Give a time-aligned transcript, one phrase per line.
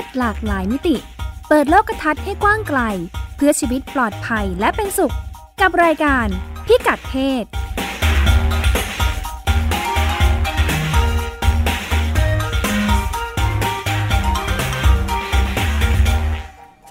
[0.00, 0.96] ศหลากหลายมิติ
[1.48, 2.80] เปิดโลกทัศน์ให้กว้างไกล
[3.36, 5.14] เพื่อชีวิตปลอดภัยและเป็นสุข
[5.60, 6.26] กับรายการ
[6.66, 7.44] พิกัดเพศ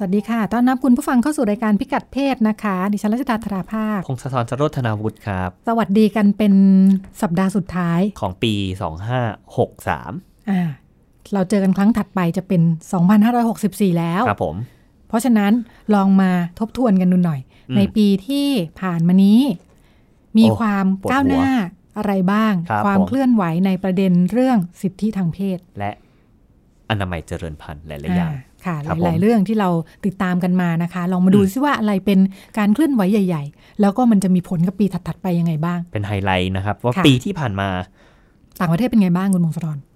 [0.01, 6.53] สวัสดีค่ะ ต้อนรับคุณผู้ฟังเข้าสู่รายการพิกัดเพศนะคะ ดิฉันรัชดาธราภาค พงศธรสโรธนาวุฒิครับ สวัสดีกันเป็น
[7.21, 8.53] สัปดาห์สุดท้ายของปี
[9.51, 10.61] 2563 อ่า
[11.33, 12.61] เราเจอกันครั้งถัดไปจะเป็น
[13.29, 14.55] 2564 แล้วครับผม
[15.07, 15.51] เพราะฉะนั้น
[15.93, 18.47] ลองมาทบทวนกันดูหน่อยอืมในปีที่
[18.81, 19.41] ผ่านมานี้
[20.37, 21.47] มีโอ้ความปวดหัวก้าวหน้า
[21.97, 25.91] อะไรบ้างครับความผมเคลื่อนไหวในประเด็นเรื่องสิทธิทางเพศ และ
[26.89, 29.69] อนามัยเจริญพันธุ์หลายๆอย่างอ่าค่ะครับหลายผมๆเรื่องที่เรา
[30.05, 32.19] ติดตามกันมานะคะ ลองมาดูอืมซิว่าอะไรเป็น
[32.57, 37.69] การเคลื่อนไหวใหญ่ ๆ แล้วก็มันจะมีผลกับปีถัดๆไปยังไงบ้าง เป็นไฮไลท์นะครับ ว่าค่ะปีที่ผ่านมา
[38.59, 39.88] ต่างประเทศเป็นไงบ้างคุณมงคลธรเอ่อ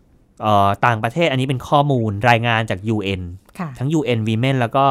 [0.85, 3.21] ต่างประเทศอันนี้เป็นข้อมูลรายงานจาก UN
[3.59, 4.85] ค่ะทั้ง UN Women แล้วก็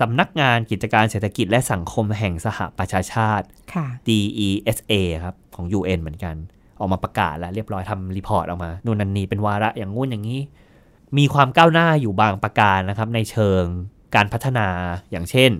[0.00, 4.92] สำนักงานกิจการเศรษฐกิจและสังคมแห่งสหประชาชาติค่ะ DESA
[5.24, 6.36] ครับ ของ UN เหมือนกัน
[6.80, 10.40] ออกมาประกาศแล้วเรียบร้อยทำ report ออกมานู่นนันนี่เป็นวาระอย่างงู้นอย่างนี้
[11.18, 13.64] มีความก้าวหน้าอยู่บางประการนะครับ ในเชิง
[14.14, 14.68] การพัฒนา
[15.10, 15.50] อย่างเช่น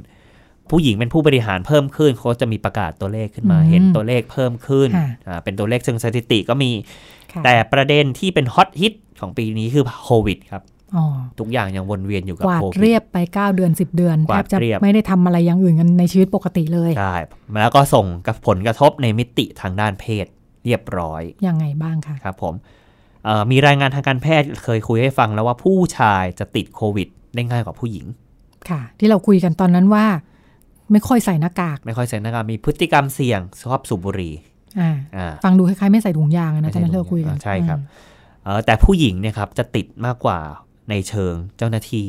[0.70, 10.62] ผู้หญิงเป็นผู้บริหารเพิ่มขึ้นเขาจะมีประกาศตัวเลขขึ้นมาอืมเห็นตัวเลขเพิ่มขึ้นค่ะอ่าเป็นตัวเลขเชิงสถิติก็มีค่ะ แต่ประเด็นที่เป็นฮอตฮิตของปีนี้คือโควิดครับ
[10.96, 11.04] อ๋อ
[11.38, 17.14] ทุกอย่างยังวนเวียนอยู่กับกวาดโควิดเรียบไป 9 เดือน 10 เดือนกแทวาดบจะเรียบไม่ได้ทำอะไรอย่างอื่นกันในชีวิตปกติเลยใช่
[17.60, 20.26] แล้วก็ส่งกับผลกระทบในมิติทางด้านเพศ
[20.64, 22.54] เรียบร้อยยังไงบ้างคะครับผม
[23.24, 28.06] เอ่อมีรายงานทางการแพทย์เคยคุยให้ฟังแล้วว่าผู้ชายจะติดโควิด ได้ง่ายกว่าผู้หญิง
[28.68, 30.06] ค่ะ ที่เราคุยกันตอนนั้นว่า
[30.92, 34.51] ไม่ค่อยใส่หน้ากาก ไม่ค่อยใส่หน้ากากมีพฤติกรรมเสี่ยงชอบสูบบุหรี่อ่าอ่า
[35.44, 38.10] ฟังดูคล้ายๆไม่ใส่ถุงยางอะนะไม่ตใส่อนนั้นเราคุยกันถุงยางใช่ครับอืม
[38.44, 40.38] เอ่อแต่ผู้หญิงเนี่ยครับจะติดมากกว่า
[40.90, 42.06] ในเชิงเจ้าหน้าที่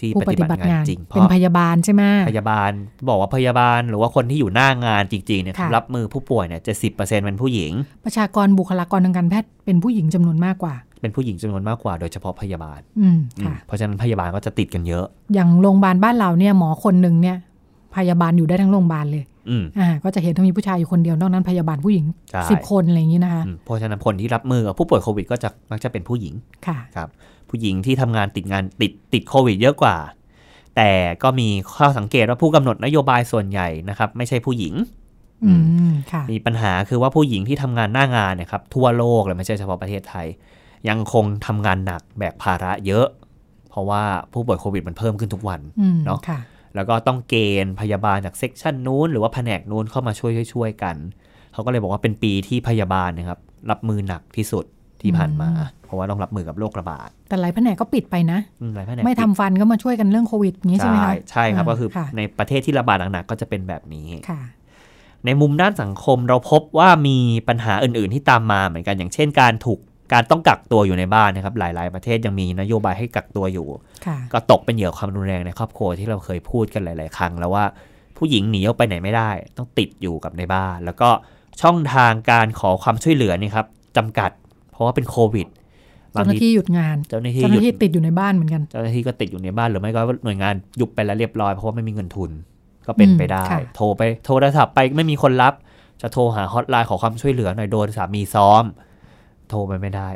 [0.00, 2.70] ที่ผู้ปปฏิฏิบับัติติงางานนจริงเพเป็นราะพยาบาลใช่ไหมพยาบาล
[3.08, 7.72] บอกว่าพยาบาลหรือว่าคนที่อยู่หน้างานจริงๆเนี่ยค่ะรับมือผู้ป่วยเนี่ยจะสิบเปอร์เซ็นต์เป็นผู้หญิง
[8.04, 15.04] ประชากรบุคลากรทางการแพทย์เป็นผู้หญิงจำนวนมากกว่า เป็นผู้หญิงจำนวนมากกว่าโดยเฉพาะพยาบาลอืมอืมค่ะเพราะฉะนั้นพยาบาลก็จะติดกันเยอะ
[15.34, 17.36] อย่างโรงพยาบาลบ้านเราเนี่ยหมอคนหนึ่งเนี่ย
[17.96, 26.34] พยาบาลอยู่ได้ทั้งโรงพยาบาลเลยอืมอ่าก็จะเห็นว่ามีผู้ชายอยู่คนเดียวนอกนั้นพยาบาลผู้หญิงใช่สิบคนอะไรอย่างนี้นะคะอืมเพราะฉะนั้นคนที่รับมือกับผู้ป่วยโควิดก็จะมักจะเป็นผู้หญิง
[26.66, 27.08] ค่ะครับ
[27.50, 29.96] ผู้หญิงที่ทำงานติดงานติดติดโควิด เยอะกว่า
[30.76, 30.90] แต่
[31.22, 34.74] ก็มีข้อสังเกตว่าผู้กำหนดนโยบายส่วนใหญ่นะครับ ไม่ใช่ผู้หญิง
[35.44, 35.52] อื
[35.90, 40.26] มค่ะมีปัญหาคือว่าผู้หญิงที่ทำงานหน้างานเนี่ยครับทั่วโลกเลยไม่ใช่เฉพาะประเทศไทย
[40.88, 43.06] ยังคงทำงานหนักแบกภาระเยอะ
[43.70, 44.02] เพราะว่า
[44.32, 46.38] ผู้ป่วยโควิดมันเพิ่มขึ้นทุกวันอืมเนาะค่ะ
[46.74, 47.34] แล้วก็ต้องเก
[47.64, 50.96] ณฑ์พยาบาลจากเซกชันนู้น หรือว่าแผนกนู้นเข้ามาช่วยช่วยๆกัน
[51.52, 53.40] เขาก็เลยบอกว่าเป็นปีที่พยาบาลนะครับ
[53.70, 54.64] รับมือหนักที่สุด
[55.02, 55.50] ที่ผ่านมา
[55.84, 64.40] เพราะว่าต้องรับมือกับโรคระบาด แต่หลายแผนกก็ปิดไปนะอืมหลายแผนกไม่ทำฟันก็มาช่วยกันเรื่องโควิดอย่างนี้ใช่ไหมใช่คะใช่ครับาก็คือค่ะในประเทศที่ระบาดหนักๆก็จะเป็นแบบนี้ค่ะ
[65.26, 67.18] ในมุมด้านสังคมเราพบว่ามี
[67.48, 69.78] ปัญหาอื่น ๆ ที่ตามมาเหมือนกันอย่างเช่นการถูก
[70.12, 73.66] การต้องกักตัวอยู่ในบ้านนะครับ หลาย ๆ ประเทศยังมีนโยบายให้กักตัวอยู่
[74.06, 77.64] ค่ะก็ตกเป็นเหยื่อความรุนแรงในครอบครัวที่เราเคยพูดกันหลาย ๆ ครั้ง แล้วว่า
[78.16, 81.08] ผู้หญิงหนีออกไปไหนไม่ได้ ต้องติดอยู่กับในบ้าน แล้วก็
[81.62, 84.30] ช่องทางการขอความช่วยเหลือนี่ครับจำกัด
[84.72, 85.46] เพราะว่าเป็นโควิด
[86.14, 92.30] บาเจ้างหน้าทีที่หยุดงาน เจ้าหน้าที่เจ้าหหยุน้าที่ดติดอยู่ในบ้านเหมือนกัน เจ้าหน้าที่ก็ติดอยู่ในบ้านหรือไม่ก็หน่วยงานยุบไปแล้วเรียบร้อยเพราะว่าไม่มีเงินทุน
[92.86, 95.54] ก็เป็นอืมไปได้ค่ะโทรไปโทรศัพท์ไปไม่มีคนรับ
[96.00, 98.64] จะโทรหาฮอตไลน์ขอความช่วยเหลือหน่อยโดนสามีซ้อม
[99.52, 100.08] โทรไปไม่ได้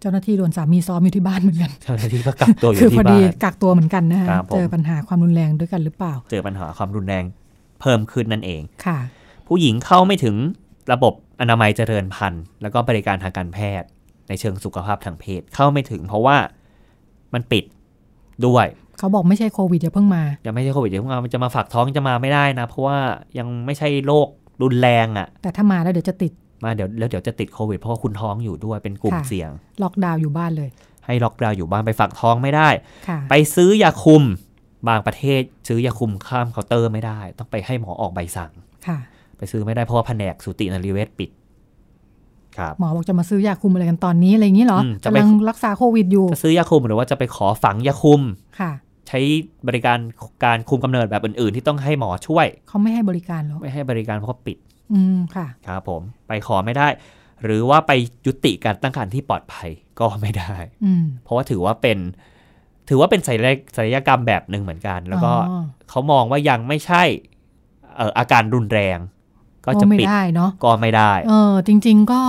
[0.00, 7.24] เจ้าหน้าที่โดนสามีซ้อมอยู่ที่บ้านเหมือนกัน เจ้าหน้าที่ก็กักตัวอคืยู่อพที่อบ้าดีนกักตัวเหมือนกันนะคะครับผมเจอปัญหาความรุนแรงด้วยกันหรือเปล่า เจอปัญหาความรุนแรง
[7.80, 8.98] เพิ่มขึ้นนั่นเองค่ะ
[9.48, 10.36] ผู้หญิงเข้าไม่ถึง
[10.92, 13.88] ระบบอนามัยเจริญพันธุ์ แล้วก็บริการทางการแพทย์
[14.28, 16.36] ในเชิงสุขภาพทางเพศเข้าไม่ถึง เพราะว่า
[17.34, 17.64] มันปิด
[18.46, 18.66] ด้วย
[18.98, 22.98] เขาบอกไม่ใช่โควิดอย่าเพิ่งมายังไม่ใช่โควิดเดี๋ยวมันจะมาฝากท้องจะมาไม่ได้นะ เพราะว่า
[23.38, 24.28] ยังไม่ใช่โรค
[24.62, 26.32] รุนแรงอะ่ะ แต่ถ้ามาแล้วเดี๋ยวจะติด
[26.64, 29.50] มาเดี๋ยวแล้วเดี๋ยวจะติดโควิดเพราะว่าคุณท้องอยู่ด้วยเป็นกลุ่มค่ะ เสี่ยง
[29.82, 30.70] ล็อกดาวน์อยู่บ้านเลย
[31.06, 32.68] ให้ล็อกดาวน์อยู่บ้านไปฝากท้องไม่ได้
[33.08, 34.22] ค่ะ ไปซื้อยาคุม
[34.88, 38.50] บางประเทศซื้อยาคุมข้ามเคาน์เตอร์ไม่ได้ ต้องไปให้หมอออกใบสั่ง
[38.86, 38.98] ค่ะ
[39.38, 41.30] ไปซื้อไม่ได้เพราะว่าแผนกสูตินรีเวชปิด
[42.58, 48.20] ครับ หมอบอกจะมาซื้อยาคุมอะไรกันตอนนี้อะไรอย่างนี้เหรออืมจะไป กำลังรักษาโควิดอยู่ จะซื้อยาคุมหรือว่าจะไปขอฝังยาคุม
[48.60, 48.72] ค่ะ
[49.08, 49.20] ใช้
[49.68, 49.98] บริการ
[50.44, 54.56] การคุมกำเนิดแบบอื่นๆ ที่ต้องให้หมอช่วย เขาไม่ให้บริการหรอ ไม่ให้บริการเพราะว่าปิด
[54.92, 56.88] อืมค่ะครับผมไปขอไม่ได้
[57.44, 57.92] หรือว่าไป
[58.26, 59.68] ยุติการตั้งครรภ์ที่ปลอดภัย
[60.00, 60.54] ก็ไม่ได้
[60.84, 61.98] อืมเพราะว่าถือว่าเป็น
[62.88, 67.02] ถือว่าเป็นศัลยศัลยกรรมแบบหนึ่งเหมือนกัน แล้วก็อ๋อเขามองว่ายังไม่ใช่
[67.96, 68.98] เอ่ออาการรุนแรง
[69.66, 72.22] ก็จะไม่ปิดได้เนาะก็ไม่ได้ เออ จริง ๆ ก็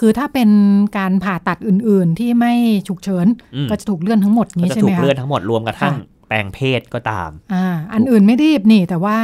[0.00, 0.50] คือถ้าเป็น
[0.98, 2.52] การผ่าตัดอื่น ๆ ที่ไม่
[2.88, 9.18] ฉุกเฉินอืมก็จะถูกเลื่อนทั้งหมดอย่างก็นี้จะใช่ถูไหมกคะเลื่อนทั้งหมดรวมกระทั่งค่ะแปลงเพศก็ตาม อ่า อันอื่นไม่รีบนี่ แต่ว่า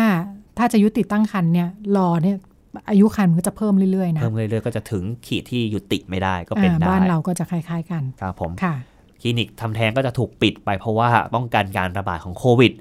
[0.59, 2.37] ถ้าจะยุติตั้งครรภ์เนี่ยรอเนี่ย
[2.91, 8.75] อายุครรภ์มันก็จะเพิ่มเรื่อยๆนะเพิ่มเรื่อยๆก็จะถึงขีดที่ยุติไม่ได้ก็เป็นอ่าได้บ้านเราก็จะคล้าย ๆ กันครับผมค่ะ
[9.21, 12.73] คลินิกทำแท้งก็จะถูกปิดไปเพราะว่าป้องกันการระบาดของโควิด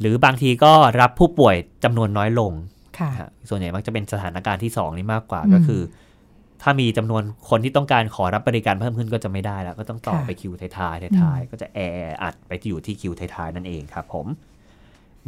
[0.00, 2.52] หรือบางทีก็รับผู้ป่วยจำนวนน้อยลง
[2.98, 5.82] ค่ะฮะส่วนใหญ่มักจะเป็นสถานการณ์ที่ 2 นี้มากกว่าอืมก็คือ
[6.62, 11.78] ถ้ามีจำนวนคนที่ต้องการขอรับบริการเพิ่มขึ้นก็จะไม่ได้แล้ว ก็ต้องต่อค่ะไปคิวท้ายๆท้ายอืมๆก็จะแอ
[12.22, 14.26] อัดไปที่อยู่ที่คิวท้ายๆนั่นเองครับผม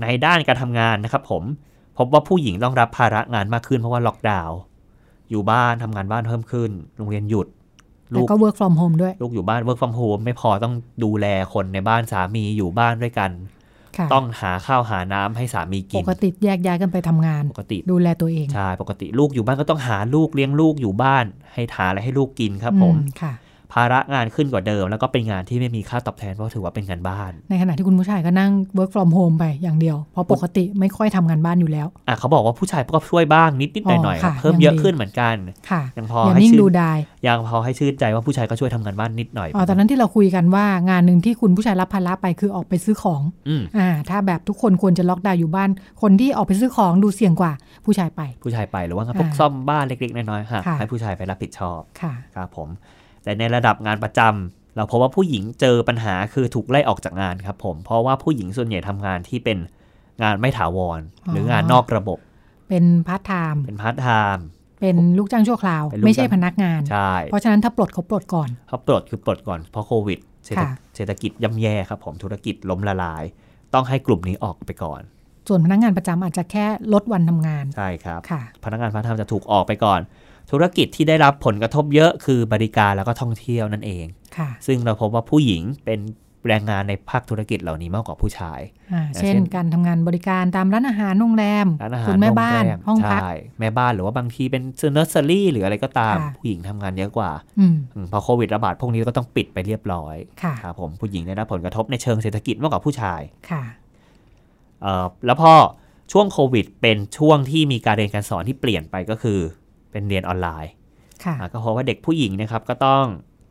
[0.03, 1.43] ในด้านการทำงานนะครับผม
[1.99, 4.59] พบว่าผู้หญิงต้องรับภาระงานมากขึ้นเพราะว่าล็อกดาวน์
[5.31, 7.47] อยู่บ้านทำงานบ้านเพิ่มขึ้น โรงเรียนหยุด
[8.11, 10.75] แต่ลูกก็ work from home ด้วย ลูกอยู่บ้าน work from home ไม่พอต้อง
[11.05, 13.31] ดูแลคนในบ้านสามีอยู่บ้านด้วยกัน
[13.97, 23.33] ค่ะต้องหาข้าวหาน้ำให้สามีปกินกติแยกย้ายกันไปทำงาน ปกติดูแลตัวเอง ใช่ ปกติลูกอยู่บ้านก็ต้องหาลูกเลี้ยงลูกอยู่บ้าน ให้หาอะไรให้ลูกกินครับผมอืค่ะ
[23.73, 35.35] ภาระงานขึ้นกว่าเดิม แล้วก็เป็นงานที่ไม่มีค่าตอบแทนเพราะถือว่าเป็นงานบ้าน ในขณะที่คุณผู้ชายก็นั่ง work from home ไปอย่างเดียว เพราะปกติไม่ค่อยทำงานบ้านอยู่แล้วอะเขาบอกว่าผู้ชายก็ช่วยบ้างนิดนิดหน่อยหน่อยอ๋อค่ะเพิ่มยังเยอะดีขึ้นเหมือนกัน
[35.71, 45.71] ค่ะยังพออย่าให้นิ่งชื่ดูนดายยังพอให้ชื่นใจว่าผู้ชายก็ช่วยทำงานบ้านนิดหน่อยอ๋อตอนนั้นที่เราคุยกันว่างานหนึ่งที่คุณผู้ชายรับภาระไปคือออกไปซื้อของอืมอ่าถ้าแบบทุกคนควรจะล็อกดาวน์อยู่บ้าน
[46.03, 47.53] คนที่ออกไปซื้อของดูเสี่ยงกว่า
[47.85, 52.69] ผู้ชายไป ผู้ชายไปหรือว่างานอ่าพวกซ่อมบ้านเล็กๆน้อยๆฮะค่ะให้ผู้ชายไปรับผิดชอบค่ะครับผม
[53.23, 59.59] แต่ในระดับงานประจำเราพบว่าผู้หญิงเจอปัญหาคือถูกไล่ออกจากงานครับผมเพราะว่าผู้หญิงส่วนใหญ่ทำงานที่เป็น
[60.23, 61.01] งานไม่ถาวร
[61.31, 62.19] หรืองานนอกระบบ
[62.69, 64.45] เป็นพาร์ทไทม์เป็นพาร์ทไทม์
[64.81, 73.25] เป็นลูกจ้างชั่วคราวเป็นลูกไม่ใช่จ้างพนักงานใช่เพราะฉะนั้นถ้าปลดเขาปลดก่อนเขาปลดคือปลดก่อนเพราะโควิดเศรษฐค่ะเศรษฐกิจย่ำแย่ครับผมธุรกิจล้มละลาย
[73.75, 75.03] ต้องให้กลุ่มนี้ออกไปก่อน
[75.49, 80.01] ส่วนพนักงานประจำอาจจะแค่ลดวันทำงาน ใช่ครับค่ะพนักงานพาร์ทไทม์จะถูกออกไปก่อน
[80.51, 84.05] ธุรกิจที่ได้รับผลกระทบเยอะคือบริการแล้วก็ท่องเที่ยวนั่นเอง
[84.37, 86.01] ค่ะ ซึ่งเราพบว่าผู้หญิงเป็น
[86.49, 88.61] แรงงานในภาคธุรกิจเหล่านี้มากกว่าผู้ชาย
[88.93, 94.63] อ่าอย่างเช่นเช่นการทำงานบริการตามร้านอาหารโรงแรมร้านอาหารคุณแม่บ้านโรงแรมห้องพักใช่แม่บ้านหรือว่าบางทีเป็น
[94.93, 103.88] เนอร์เซอรี่หรืออะไรก็ตามค่ะผู้หญิงทำงานเยอะกว่าอืมอืมพอโควิดระบาดพวกนี้ก็ต้องปิดไปเรียบร้อยค่ะครับผมผู้หญิงได้รับผลกระทบในเชิงเศรษฐกิจมากกว่าผู้ชายค่ะเอ่อ
[105.27, 105.53] แล้วพอ
[106.13, 109.39] ช่วงโควิดเป็นช่วงที่มีการเรียนการสอนที่เปลี่ยนไปก็คือ
[109.91, 110.73] เป็นเรียนออนไลน์
[111.25, 113.05] ค่ะอะก็เพราะว่าเด็กผู้หญิงนะครับก็ต้อง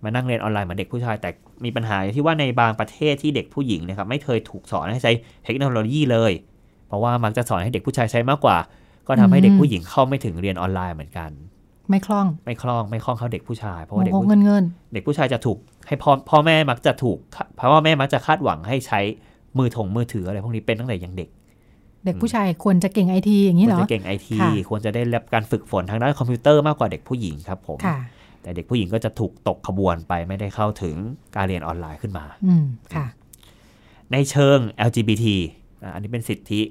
[0.03, 1.29] มานั่งเรียนออนไลน์เหมือนเด็กผู้ชาย แต่
[1.65, 5.11] มีปัญหาที่ว่าในบางประเทศที่เด็กผู้หญิงนะครับไม่เคยถูกสอนให้ใช้
[5.45, 6.31] เทคโนโลยีเลย
[6.87, 8.57] เพราะว่ามักจะสอนให้เด็กผู้ชายใช้มากกว่า
[9.07, 11.31] ก็ทำให้เด็กผู้หญิงเข้าไม่ถึงเรียนออนไลน์เหมือนกัน
[11.89, 14.63] ไม่คล่องไม่คล่องไม่คล่องเข้าเด็กผู้ชายเพราะว่าเด็กโงผู้เงินเงิน
[14.93, 15.57] เด็กผู้ชายจะถูก
[15.87, 17.17] ให้พ่อพ่อแม่มักจะถูก
[17.55, 18.99] เพราะว่าแม่มักจะคาดหวังให้ใช้
[19.59, 21.29] มือถงมือถืออะไรพวกนี้เป็นตั้งแต่ยังเด็ก
[22.05, 27.97] เด็กผู้ชายควรจะเก่งไอทีอย่างนี้ควเหรรอจะเก่งไอทีค่ะควรจะได้รับการฝึกฝนทางด้านคอมพิวเตอร์มากกว่าเด็กผู้หญิงครับผมค่ะ
[28.41, 30.95] แต่เด็กผู้หญิงก็จะถูกตกขบวนไปไม่ได้เข้าถึง
[31.35, 32.65] การเรียนออนไลน์ขึ้นมาอืม
[32.95, 33.05] ค่ะ
[34.11, 34.57] ในเชิง
[34.87, 35.25] LGBT
[35.83, 36.61] อะอันนี้เป็นสิทธิ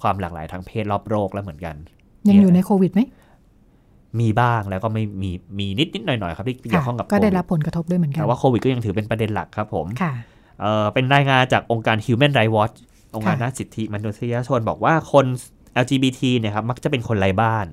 [0.00, 1.76] ความหลากหลายทางเพศรอบโลกแล้วเหมือนกัน
[2.28, 3.00] ยังอยู่ในโควิดไหม
[4.20, 10.12] มีบ้างแล้วก็ไม่มีมีนิดนิดๆหน่อยหน่อยๆครับที่เกี่ยวข้องกับก็ได้โควิรับผลกระทบด้วยเหมือนกันแต่ว่าโควิดก็ยังถือเป็นประเด็นหลักครับผมค่ะ
[10.60, 12.76] เอ่อเป็นรายงานจากองค์การ Human Rights Watch
[13.14, 15.26] องค์การค่ะด้านสิทธิมนุษยชนบอกว่าคน
[15.82, 17.66] LGBT เนี่ยครับมักจะเป็นคนไร้บ้าน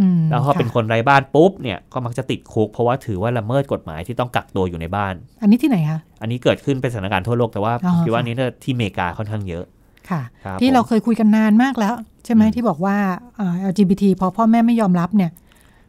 [0.00, 9.64] อืมแล้วพอเป็นค่ะคนไร้บ้านปุ๊บเนี่ยก็มักจะติดคุก เพราะว่าถือว่าละเมิดกฎหมายที่ต้องกักตัวอยู่ในบ้าน อันนี้ที่ไหนคะ อันนี้เกิดขึ้นเป็นสถานการณ์ทั่วโลกแต่ว่าอ๋อคิดว่าค่ะนี้เนี่ยที่อเมริกาค่อนข้างเยอะ
[10.10, 12.96] ค่ะครับที่ผมเราเคยคุยกันนานมากแล้ว ใช่ไหมอืมที่บอกว่า
[13.38, 15.30] อ่า LGBT พอพ่อแม่ไม่ยอมรับเนี่ย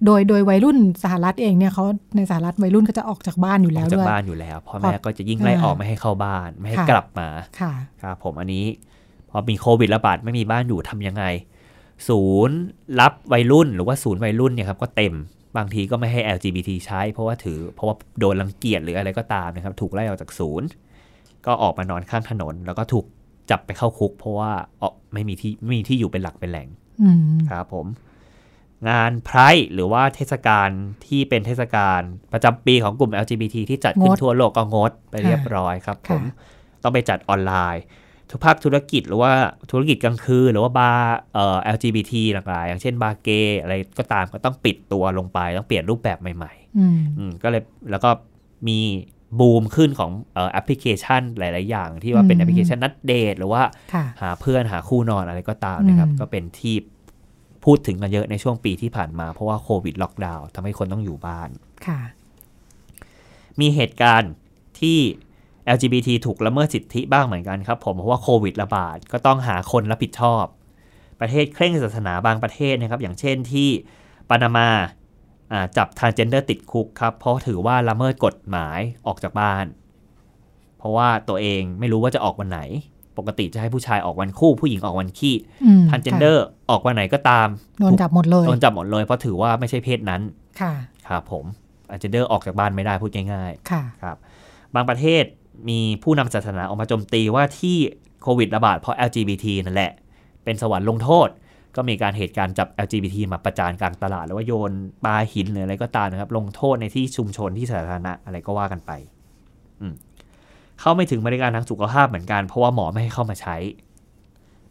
[0.05, 1.83] โดยโดยวัยรุ่นสหรัฐเองเนี่ยเขา
[2.15, 7.27] ในสหรัฐวัยรุ่นก็จะออกจากบ้านอยู่อแล้อวกจากด้วยบ้านอยู่แล้วพ่อแม่ก็จะยิ่งไล่อ่าออกไม่ให้เข้าบ้าน ไม่ให้ค่ะกลับมา
[7.59, 8.65] ค่ะครับผมอันนี้
[9.29, 11.23] พอมีโควิดระบาดไม่มีบ้านอยู่ทำยังไง
[12.09, 12.57] ศูนย์
[12.99, 15.13] รับวัยรุ่นหรือว่าศูนย์วัยรุ่นเนี่ยครับก็เต็ม
[15.57, 20.67] บางทีก็ไม่ให้ LGBT ใช้ เพราะว่าถือเพราะว่าโดนรังเกียจหรืออะไรก็ตามนะครับ ถูกไล่ออกจากศูนย์
[21.45, 23.05] ก็ออกมานอนข้างถนน แล้วก็ถูก
[23.51, 24.51] จับไปเข้าคุก เพราะว่า
[24.81, 26.67] ออกไม่มีที่ไม่มีที่อยู่เป็นหลักเป็นแหล่ง
[27.01, 27.85] อืมครับผม
[28.89, 29.39] งานไพร
[29.73, 30.69] หรือว่าเทศกาล
[31.05, 32.01] ที่เป็นเทศกาล
[32.33, 37.83] ประจำปีของกลุ่ม LGBT ที่จัดขึ้นงดทั่วโลกก็งดไปเรียบร้อยครับผมค่ะต้องไปจัดออนไลน์
[38.29, 39.31] ทุกภาคธุรกิจหรือว่า
[39.71, 48.09] ธุรกิจกลางคืนหรือว่าบาร์เอ่อ LGBT หลากหลายอย่างเช่นบาร์เกย์อะไรก็ตามก็ต้องปิดตัวลงไป ต้องเปลี่ยนรูปแบบใหม่อืมๆอืมก็เลยแล้วก็
[48.67, 48.79] มี
[49.39, 53.61] บูมขึ้นของเอ่อแอปพลิเคชันหลาย ๆ อย่าง ที่ว่าเป็นอืมแอปพลิเคชันนัดเดทหรือว่า
[53.93, 56.75] ค่ะหาเพื่อนหาคู่นอนอะไรก็ตามนะครับอืมก็เป็นที่
[57.65, 61.49] พูดถึงกันเยอะในช่วงปีที่ผ่านมา เพราะว่าโควิดล็อกดาวน์ทำให้คนต้องอยู่บ้าน
[61.87, 61.99] ค่ะ
[63.59, 64.31] มีเหตุการณ์
[64.79, 64.99] ที่
[65.75, 70.45] LGBT ถูกละเมิดสิทธิบ้างเหมือนกันครับ ผมเพราะว่าโควิดระบาดก็ต้องหาคนรับผิดชอบ
[71.19, 73.69] ประเทศเคร่งศาสนาบางประเทศนะครับ อย่างเช่นที่
[74.29, 74.69] ปานามา
[75.51, 79.65] อ่าจับทานเจนเดอร์ติดคุกครับ เพราะถือว่าละเมิดกฎหมายออกจากบ้าน
[80.77, 82.61] เพราะว่าตัวเองไม่รู้ว่าจะออกวันไหน
[83.19, 85.35] ปกติจะให้ผู้ชายออกวันคู่ผู้หญิงออกวันขี้
[85.65, 87.47] อืมทานเจนเดอร์ออกวันไหนก็ตาม
[87.79, 90.21] โดนจับหมดเลยโดนจับหมดเลยเพราะถือว่าไม่ใช่เพศนั้น
[90.61, 90.73] ค่ะ
[91.07, 91.45] ครับผม
[91.89, 94.17] ทานเจนเดอร์ออกจากบ้านไม่ได้พูดง่ายค่ะๆครับ
[94.75, 95.23] บางประเทศ
[95.69, 97.77] มีผู้นำศาสนาออกมาโจมตีว่าที่
[98.23, 99.91] โควิดระบาดเพราะ LGBT นั่นแหละ
[100.43, 101.29] เป็นสวรรค์ลงโทษ
[101.75, 104.71] ก็มีการเหตุการณ์จับ LGBT มาประจานกลางตลาด หรือว่าโยน
[105.05, 108.91] ปลาหินหรืออะไรก็ตามนะครับ ลงโทษในที่ชุมชนที่สาธารณะอะไรก็ว่ากันไป
[109.81, 109.93] อืม
[110.79, 113.55] เข้าไม่ถึงบริการทางสุขภาพเหมือนกัน เพราะว่าหมอไม่ให้เข้ามาใช้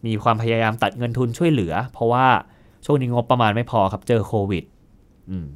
[0.06, 2.26] มีความพยายามตัดเงินทุนช่วยเหลือ เพราะว่า
[2.84, 4.64] ช่วงนี้งบประมาณไม่พอครับเจอโควิด
[5.30, 5.46] อืม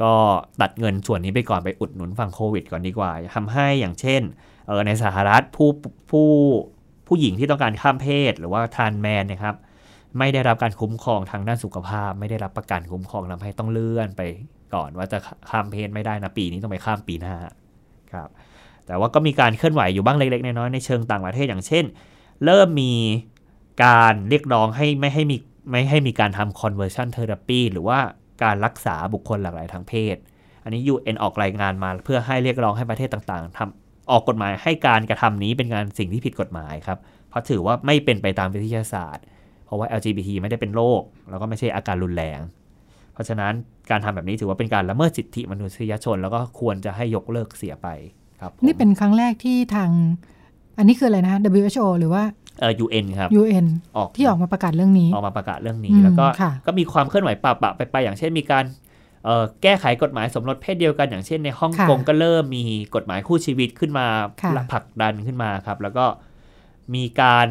[0.00, 0.12] ก็
[0.60, 4.22] ตัดเงินส่วนนี้ไปก่อนไปอุดหนุนฝั่งโควิด ก่อนดีกว่าทำให้อย่างเช่น
[4.66, 5.68] เออในสหรัฐผู้
[6.10, 6.28] ผู้
[7.06, 9.54] ผู้หญิงที่ต้องการข้ามเพศหรือว่าทานแมนนะครับ
[10.18, 14.22] ไม่ได้รับการคุ้มครองทางด้านสุขภาพ ไม่ได้รับประกันคุ้มครองทำให้ต้องเลื่อนไป
[14.74, 15.18] ก่อนว่าจะ
[15.50, 17.34] ข้ามเพศไม่ได้นะปีนี้ต้องไปข้ามปีหน้า
[18.12, 18.28] ครับ
[18.88, 21.84] แต่ว่าก็มีการเคลื่อนไหวอยู่บ้างเล็กๆน้อยๆในเชิงต่างประเทศอย่างเช่น
[22.44, 22.94] เริ่มมี
[23.84, 25.36] การเรียกร้องให้ไม่ให้มี
[25.70, 27.98] ไม่ให้มีการทำ conversion therapy หรือว่า
[28.42, 30.16] การรักษาบุคคลหลากหลายทางเพศ
[30.64, 39.24] อันนี้ UN ออกรายงานมาเพื่อให้เรียกร้องให้ประเทศต่างๆทำออกกฎหมายให้การกระทำนี้เป็นการสิ่งที่ผิดกฎหมายครับ เพราะถือว่าไม่เป็นไปตามวิทยาศาสตร์
[39.64, 42.40] เพราะว่า LGBT ไม่ได้เป็นโรคแล้วก็ไม่ใช่อาการรุนแรง
[43.12, 43.52] เพราะฉะนั้น
[43.90, 47.88] การทำแบบนี้ถือว่าเป็นการละเมิดสิทธิมนุษยชน แล้วก็ควรจะให้ยกเลิกเสียไป
[48.64, 49.90] นี่เป็นครั้งแรกที่ทาง
[50.78, 52.22] อันนี้คืออะไรนะ WHO หรือว่า
[52.60, 53.66] เอ่อ UN ครับ UN
[53.96, 58.64] ออกที่ออกมาประกาศเรื่องนี้ ออกมาประกาศเรื่องอืนี้มแล้วก็ค่ะก็มีความเคลื่อนไหวปะปะไปไปอย่างเช่นมีการ
[59.24, 62.64] เอ่อแก้ไขกฎหมายสมรสเพศเดียวกันอย่างเช่นในฮ่องกงก็เริ่มมี
[62.94, 64.06] กฎหมายคู่ชีวิตขึ้นมา
[64.42, 66.04] ค่ะผลักดันขึ้นมาครับ แล้วก็
[66.94, 67.46] มีการ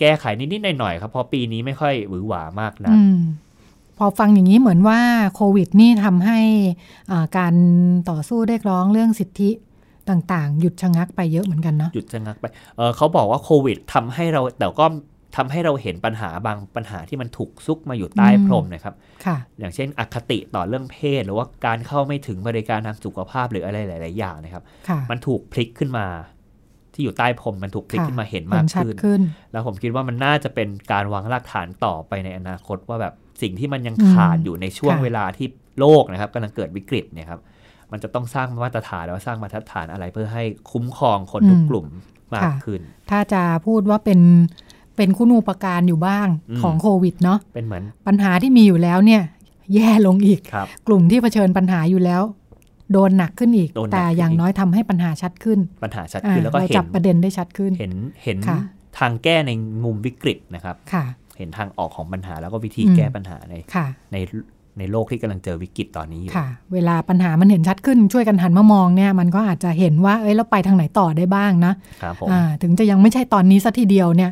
[0.00, 3.18] แก้ไขนิดๆหน่อยๆครับเพราะปีนี้ไม่ค่อยหวือหวามากนะอืม
[3.98, 5.00] พอฟังอย่างนี้เหมือนว่า
[5.34, 6.38] โควิดนี่ทำให้
[7.10, 7.54] อ่าการ
[8.10, 9.50] ต่อสู้เรียกร้องเรื่องสิทธิ
[10.10, 12.46] ต่างๆ หยุดชะงักไปเยอะเหมือนกันเนาะหยุดชะงักไป
[12.76, 14.86] เออเขาบอกว่าโควิดทำให้เราแต่ก็
[15.36, 18.94] ทำให้เราเห็นปัญหาบางปัญหาที่มันถูกซุกมาอยู่ใต้อืมพรมนะครับ
[19.24, 26.06] ค่ะ อย่างเช่น อคติต่อเรื่องเพศ หรือว่าการเข้าไม่ถึงบริการทางสุขภาพหรืออะไรหลาย ๆ อย่างนะครับค่ะมันถูกพลิกขึ้นมา
[26.94, 29.20] ที่อยู่ใต้พรมมันถูกพลิกค่ะขึ้นมาเห็นเห็มากนชัดขึ้นขึ้น
[29.52, 35.46] แล้วผมคิดว่ามันน่าจะเป็นการวางรากฐานต่อไปในอนาคตว่าแบบสิ่งที่มันยังอืมขาดอยู่ในช่วงค่ะเวลาที่
[35.80, 37.40] โลกนะครับกำลังเกิดวิกฤตเนี่ยครับ
[37.92, 41.86] มันจะต้องสร้างมาตรฐานแล้วสร้างมาตรฐานอะไรเพื่อให้คุ้มครองคนทุกกลุ่ม
[42.34, 44.20] มากขึ้น ถ้าจะพูดว่าเป็น
[44.96, 49.22] เป็นคุณูปการอยู่บ้างอืมของโควิดเนาะเป็นเหมือนปัญหาที่มีอยู่แล้วเนี่ย
[49.74, 52.22] แย่ลงอีกครับกลุ่มที่เผชิญปัญหาอยู่แล้ว
[52.92, 58.58] โดนหนักขึ้นอีกโดนหนักแต่ขึ้นอย่างอีกน้อยทำให้ปัญหาชัดขึ้น ปัญหาชัดอ่าขึ้นแล้วก็เราเห็จันบประเด็นได้ชัดขึ้น เห็นเห็นค่ะ
[58.98, 59.50] ทางแก้ใน
[59.84, 61.04] มุมวิกฤตนะครับค่ะ
[61.38, 64.16] เห็นทางออกของปัญหาแล้วก็วิธีอืมแก้ปัญหาในค่ะใน
[64.78, 74.30] ในโลกที่กำลังเจอวิกฤตตอนนี้อยู่ค่ะ เวลาปัญหามันเห็นชัดขึ้นช่วยกันหันมามองเนี่ยมันก็อาจจะเห็นว่าเอ้ยเราไปทางไหนต่อได้บ้างนะครับผมอ่าถึงจะยังไม่ใช่ตอนนี้ซะทีเดียวเนี่ย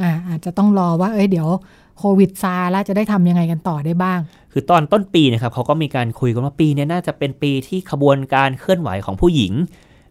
[0.00, 1.48] อ่าอาจจะต้องรอว่าเอ้ยเดี๋ยว
[1.98, 4.18] โควิดซาแล้วจะได้ทำยังไงกันต่อได้บ้าง
[4.52, 9.52] คือตอนต้นปีนะครับเขาก็มีการคุยกันว่าปีเนี้น่าจะเป็นปีที่ขบวนการเคลื่อนไหวของผู้หญิง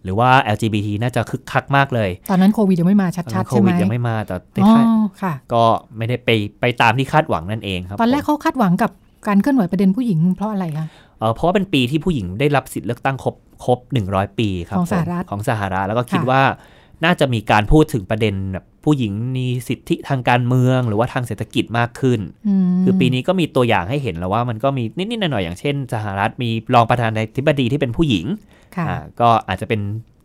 [0.03, 4.85] หรือว่า LGBT น่าจะคึกคักมากเลย ตอนนั้นโควิดยังไม่มาตอนชันั้ดนๆโคใช่ไหมวิดยังไม่มาแต่ในอ๋อท้าย
[5.21, 5.63] ค่ะ ก็
[5.97, 6.29] ไม่ได้ไป
[6.61, 8.91] ไปตามที่คาดหวังนั่นเองครับ ตอนแรกผมเขาคาดหวังกับ
[9.27, 10.85] การเคลื่อนไหวประเด็นผู้หญิงเพราะอะไรคะ
[11.19, 13.79] เอ่อเพราะว่าเป็นปีที่ผู้หญิงได้รับสิทธิ์เลือกตั้งครบครบ
[14.09, 16.41] 100 ปีครับของสหผมรัฐของสหรัฐแล้วก็คิดค่ะว่า
[17.05, 22.19] น่าจะมีการพูดถึงประเด็นแบบผู้หญิงมีสิทธิทางการเมือง หรือว่าทางเศรษฐกิจมากขึ้น
[22.73, 28.25] มคือปีนี้ก็มีตัวอย่างให้เห็นแล้วว่ามันก็มีนิดๆหน่อยๆอย่างเช่น สหรัฐมีรองประธานาธิบดีที่เป็นผู้หญิง
[28.75, 29.81] ค่ะอ่าก็อาจจะเป็น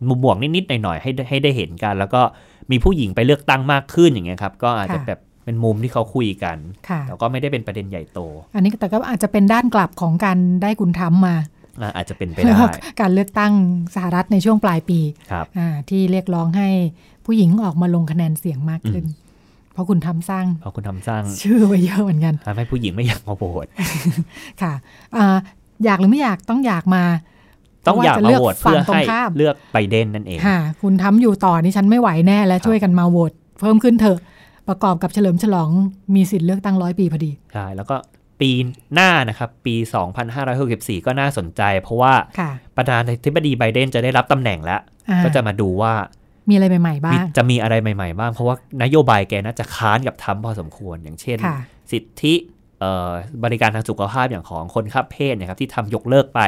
[0.07, 2.21] มุมบวกนิดๆหน่อยๆให้ได้ให้ได้เห็นกัน แล้วก็
[2.71, 6.57] มีผู้หญิงไปเลือกตั้งมากขึ้นอย่างเงี้ยครับก็อาจจะค่ะแบบ เป็นมุมที่เขาคุยกัน
[6.89, 8.19] ค่ะแต่ก็ไม่ได้เป็นประเด็นใหญ่โต
[8.55, 11.35] อันนี้แต่ก็อาจจะเป็นด้านกลับของการได้คุณทำมา
[11.81, 13.53] อ่าอาจจะเป็นไปแล้วได้ก็การเลือกตั้ง
[13.95, 14.99] สหรัฐในช่วงปลายปี
[15.31, 16.69] ครับอ่าที่เรียกร้องให้
[17.25, 19.05] ผู้หญิงออกมาลงคะแนนเสียงมากขึ้น
[19.73, 23.67] เพราะคุณทำสร้างเพราะคุณทำสร้างชื่อไว้เยอะเหมือนกันทำให้ผู้หญิงไม่อยากมาโหวต
[24.61, 24.73] ค่ะ
[25.17, 25.37] อ่า
[25.85, 27.03] อยากหรือไม่อยากต้องอยากมา
[27.87, 34.19] ต้องอยากเพระมาจะโหวตฝั่เพื่งอตรให้งข้ามเลือกไบเดนนั่นเองค่ะคุณทำอยู่ต่อนี่ฉันไม่ไหวแน่ และครับช่วยกันมาโหวตเพิ่มขึ้นเถอะ
[34.67, 35.69] ประกอบกับเฉลิมฉลอง
[36.15, 37.95] มีสิทธิ์เลือกตั้งร้อยปีพอดีใช่แล้วก็
[38.39, 38.51] ปี
[38.93, 39.75] หน้านะครับ ปี
[40.39, 45.93] 2564 ก็น่าสนใจ เพราะว่าค่ะประธานาธิบดีไบเดนจะได้รับตำแหน่งแล้วอ่าก็จะมาดูว่า
[46.49, 51.57] มีอะไรใหม่ๆบ้ามีงจะมีอะไรใหม่ๆบ้าง เพราะว่านโยบายแกน่าจะค้านกับทรัมป์พอสมควร อย่างเช่นค่ะ
[51.91, 52.33] สิทธิ
[52.79, 53.11] เอ่อ
[53.43, 56.41] บริการทางสุขภาพอย่างของคนข้ามเพศเนะครับที่ทำยกเลิกไป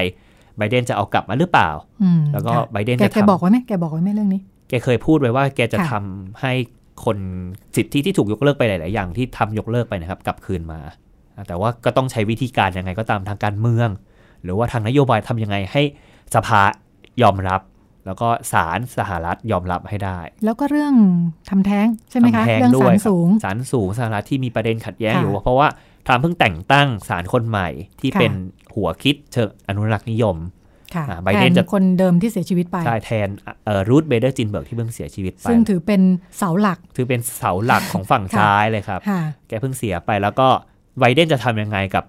[0.57, 1.69] ไบเดนจะเอากลับมาหรือเปล่า
[2.03, 6.53] อืมแล้วก็ค่ะไบเดนแกจะแกทำบอกไว้ไหมแกบอกไว้ไหมเรื่องนี้ แกเคยพูดไว้ว่าแกจะค่ะทำให้
[7.05, 7.17] คน
[7.75, 10.79] สิทธิที่ถูกยกเลิกไปหลาย ๆ อย่างที่ทำยกเลิกไปนะครับกลับคืนมา
[11.47, 13.89] แต่ว่าก็ต้องใช้วิธีการยังไงก็ตามทางการเมือง
[14.43, 15.81] หรือว่าทางนโยบายทำยังไงให้
[16.35, 16.61] สภา
[17.21, 17.61] ยอมรับ
[18.05, 20.93] แล้วก็ศาลสหรัฐยอมรับให้ได้ แล้วก็เรื่อง
[21.49, 25.67] ทำแท้งใช่ไหมคะทำแท้งเรื่องด้สาวยรครับสูงศาลสูงสหรัฐที่มีประเด็นขัดแย้งค่ะอยู่เพราะว่า
[26.05, 27.69] ทรัมป์เพิ่งแต่งตั้งศาลคนใหม่
[27.99, 28.33] ที่ค่ะเป็น
[28.75, 30.62] หัวคิดเชิงอนุรักษ์นิยมค่ะอ่า
[31.23, 33.27] ไบเดนแทจะคนเดิมที่เสียชีวิตไป ใช่แทน
[33.65, 36.01] เอ่อรูธเบเดอร์จินเบิร์กที่เพิ่งเสียชีวิตไป ซึ่งถือเป็น
[36.37, 40.47] เสาหลัก ถือเป็นเสาหลักของฝั่งค่ะซ้ายเลยครับค่ะแกเพิ่งเสียไปแล้วก็
[40.99, 42.03] ไบเดนจะทำยังไงกับ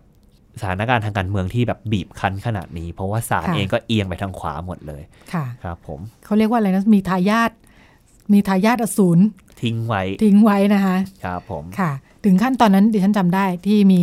[0.61, 7.51] สถานการณ์ทางการเมืองที่แบบบีบคั้นขนาดนี้ เพราะว่าศาลค่ะเองก็เอียงไปทางขวาหมดเลย ค่ะ ครับผมเขาเรียกว่าอะไรนะ มีทายาท
[8.33, 9.19] มีทายาทอสูร
[9.63, 11.93] ทิ้งไว้ ทิ้งไว้นะคะครับผมค่ะ
[12.25, 14.03] ถึงขั้นตอนนั้นดิฉันจำได้ที่มี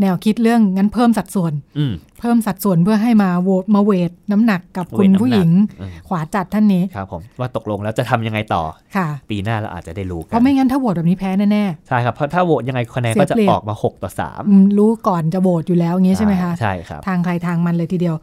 [0.00, 5.50] แนวคิดเรื่องงั้นเพิ่มสัดส่วนอืมเพิ่มสัดส่วนเพื่อให้มาโหวตมาเวทน้ำหนักกับคุณเวทน้ำหนักผู้หญิง
[5.80, 8.62] อืมขวาจัดท่านนี้ครับผมว่าตกลงแล้วจะทำยังไงต่อ
[8.96, 18.16] ค่ะ ปีหน้าเราอาจจะได้รู้กัเพราะไม่งั้นถ้าโหวตแบบนี้แพ้แน่ใช่ครับเพราะถ้าโหวตยังไงคะแนนก็จะเสียเปรียบออกมา 6 ต่อๆอืมรู้ก่อนจะโหวตอยู่แล้วอย่าง3นี้ใช่ไหมคะใช่ครับทางใครทางมันเลยทีเดียว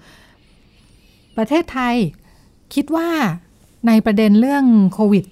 [1.38, 1.96] ประเทศไทย
[2.74, 3.10] คิดว่า
[3.88, 5.26] ในประเด็นเรื่องโควิด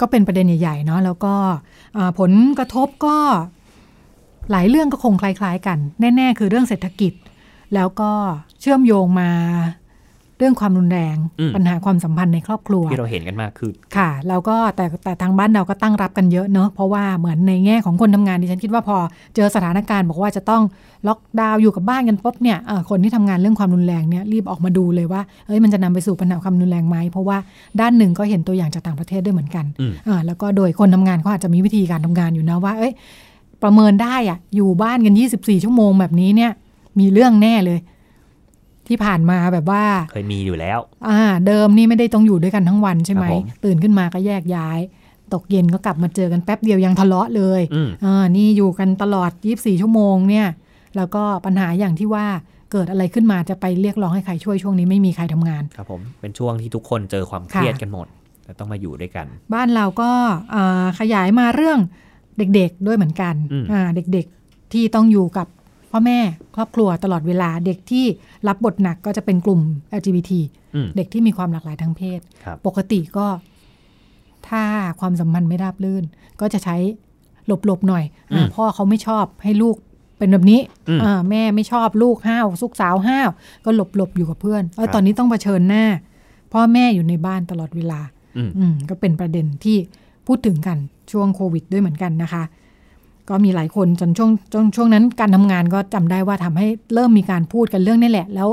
[0.00, 1.34] ก็เป็นประเด็นใหญ่ๆเนาะแล้วก็
[2.18, 3.16] ผลกระทบก็
[4.50, 7.12] หลายเรื่องก็คงคล้าย ๆ กัน แน่ ๆ คือเรื่องเศรษฐกิจ
[7.74, 8.12] แล้วก็
[8.60, 9.30] เชื่อมโยงมา
[10.40, 18.96] เรื่องความรุนแรงอืมปัญหาความสัมพันธ์ในครอบครัว ที่เราเห็นกันมากคือค่ะแล้วก็แต่แต่ทางบ้านเราก็ตั้งรับกันเยอะเนอะเพราะว่าเหมือนในแง่ของคนทำงานดิฉันคิดว่าพอ
[19.34, 20.62] เจอสถานการณ์บอกว่าจะต้อง
[21.08, 27.38] ล็อกดาวน์อยู่กับบ้านกันปุ๊บเนี่ยเอ่อคนที่ทำงานเรื่องความรุนแรงเนี่ยรีบออกมาดูเลยว่าเอ้ยมันจะนำไปสู่ปัญหาความรุนแรงไหมเพราะว่า
[27.80, 32.92] ด้านหนึ่งก็เห็นตัวอย่างจากต่างประเทศด้วยเหมือนกันอืมอ่าแล้วก็โดยคนทำงานเขาอาจจะมีวิธีการทำงานอยู่นะว่า เอ้ย
[33.62, 36.50] ประเมินได้อะอยู่บ้านกัน 24 ชั่วโมงแบบนี้เนี่ย
[36.98, 37.78] มีเรื่องแน่เลย
[38.90, 40.78] ที่ผ่านมาแบบว่า เคยมีอยู่แล้ว
[41.08, 44.80] อ่า เดิมนี่ไม่ได้ต้องอยู่ด้วยกันทั้งวันใช่ไหมครับผมตื่นขึ้นมาก็แยกย้าย
[45.34, 50.46] ตกเย็นก็กลับมาเจอกันแป๊บเดียวยังทะเลาะเลยอืมอ่านี่อยู่กันตลอด 24 ชั่วโมงเนี่ย
[50.96, 52.26] แล้วก็ปัญหาอย่างที่ว่า
[52.72, 58.06] เกิดอะไรขึ้นมาจะไปเรียกร้องให้ใครช่วยช่วงนี้ไม่มีใครทำงาน ครับผมเป็นช่วงที่ทุกคนเจอความเครียดกันหมด
[58.44, 60.10] แต่ต้องมาอยู่ด้วยกัน บ้านเราก็
[60.54, 61.78] อ่าขยายมาเรื่อง
[62.38, 63.80] เด็กๆด้วยเหมือนกันอืมอ่า
[64.12, 65.46] เด็กๆที่ต้องอยู่กับ
[65.90, 66.18] พ่อแม่
[66.56, 68.04] ครอบครัวตลอดเวลาเด็กที่
[68.48, 69.60] รับบทหนักก็จะเป็นกลุ่ม
[69.98, 70.32] LGBT
[70.74, 73.26] อืมเด็กที่มีความหลากหลายทางเพศครับปกติก็
[74.48, 74.62] ถ้า
[75.00, 76.04] ความสัมพันธ์ไม่ราบรื่น
[76.40, 76.76] ก็จะใช้
[77.46, 79.76] หลบๆหน่อยอาอืมพ่อเขาไม่ชอบให้ลูก
[80.18, 83.28] เป็นแบบนี้อืมอ่าแม่ไม่ชอบลูกห้าวสุกสาวห้าว
[83.64, 85.84] ก็หลบๆอยู่กับเพื่อนเออครับตอนนี้ต้องเผชิญหน้า
[86.52, 88.00] พ่อแม่อยู่ในบ้านตลอดเวลา
[88.36, 89.76] อืมอืมก็เป็นประเด็นที่
[90.26, 90.78] พูดถึงกัน
[91.12, 92.42] ช่วงโควิดด้วยเหมือนกันนะคะ
[93.30, 98.48] ก็มีหลายคนจนช่วงจนช่วงนั้นการทำงานก็จำได้ว่าทำให้เริ่มมีการพูดกันเรื่องนี้แหละ แล้ว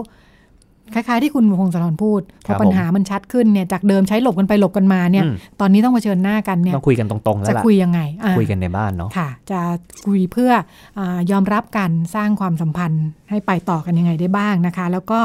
[0.94, 9.60] คล้ายๆที่คุณพงศธรพูดพครัอบปัญหามันชัดขึ้นเนี่ยจากเดิมใช้หลบกันไปหลบกันมาเนี่ยอืมตอนนี้ต้องเผชิญหน้ากันเนี่ยต้องคุยกันตรงๆแล้จะวล่ะคุยยังไงอ่าคุยกันในบ้านเนาะค่ะ จะ
[10.06, 10.52] คุยเพื่อ
[10.98, 15.20] อายอมรับกันสร้างความสัมพันธ์ให้ไปต่อกันยังไงได้บ้างนะคะ แล้วก็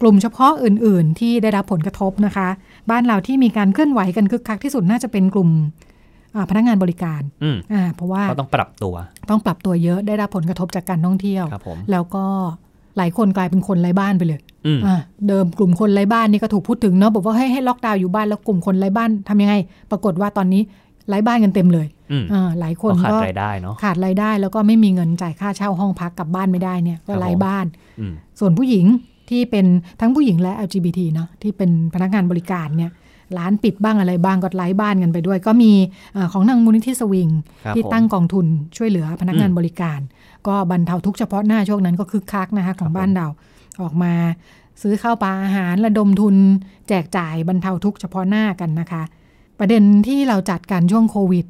[0.00, 2.48] กลุ่มเฉพาะอื่น ๆ ที่ได้รับผลกระทบนะคะ
[2.90, 5.89] บ้านเราที่มีการเคลื่อนไหวกันคึกคักที่สุดน่าจะเป็นกลุ่มอ่า
[6.50, 8.94] พนักงานบริการอืมอ่าเพราะว่าก็ต้องปรับตัว
[9.30, 12.24] ต้องปรับตัวเยอะได้รับผลกระทบจากการท่องเที่ยวครับผมแล้วก็
[12.96, 14.96] หลายคนกลายเป็นคนไร้บ้านไปเลยอืมอ่า
[15.28, 19.54] เดิมกลุ่มคนไร้บ้านนี่ก็ถูกพูดถึงเนาะบอกว่าให้ให้ล็อกดาวน์อยู่บ้านแล้วกลุ่มคนไร้บ้านทำยังไง
[19.90, 20.62] ปรากฏว่าตอนนี้
[21.08, 27.66] ไร้บ้านกันเต็มเลยอืมอ่าหลายคนก็ขาดก็รายได้เนาะขาดรายได้แล้วก็ไม่มีเงินจ่ายค่าเช่าห้องพักกลับบ้านไม่ได้เนี่ยก็ครับไร้บ้าน
[28.00, 28.86] อืมส่วนผู้หญิง
[29.30, 29.66] ที่เป็น
[30.00, 32.90] ทั้งผู้หญิงและ LGBT เนาะที่เป็นพนักงานบริการเนี่ย
[33.38, 35.72] ร้านปิดบ้างอะไรบ้างก็ไร้บ้านกันไปด้วย ก็มี
[36.14, 37.28] เอ่อของทางมูลนิธิสวิง
[37.64, 40.00] ครับที่ผมตั้งกองทุนช่วยเหลือพนักงานอืมบริการ
[40.46, 43.26] ก็บรรเทาทุกข์เฉพาะหน้าช่วงนั้นก็คึกคักนะคะของครับผมบ้านเรา
[43.82, 44.12] ออกมา
[44.82, 46.36] ซื้อข้าวปลาอาหารระดมทุน
[46.88, 49.02] แจกจ่ายบรรเทาทุกข์เฉพาะหน้ากันนะคะ
[49.58, 51.46] ประเด็นที่เราจัดกันช่วงโควิด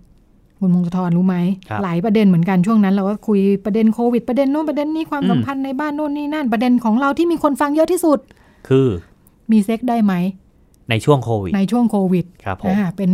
[0.61, 1.37] คุณมงคลธรรู้ไหม
[1.69, 8.19] ครับหลายประเด็นเหมือนกันช่วงนั้น เราก็คุยประเด็นโควิดประเด็นโน้นประเด็นนี้ความอืมสัมพันธ์ในบ้านโน่นนี่นั่นประเด็นของเราที่มีคนฟังเยอะที่สุด
[8.69, 8.89] คือ
[9.51, 10.13] มีเซ็กได้ไหม
[10.91, 13.11] ในช่วงโควิด ในช่วงโควิดครับผมอ่าเป็น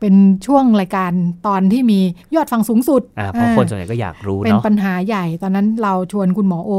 [0.00, 0.14] เป็น
[0.46, 1.12] ช่วงรายการ
[1.46, 2.00] ตอนที่มี
[2.34, 6.72] ยอดฟังสูงสุดอ่าเพราะอ่าคนส่วนใหญ่ก็อยากรู้เป็นเนาะปัญหาใหญ่ ตอนนั้นเราชวนคุณหมอโอ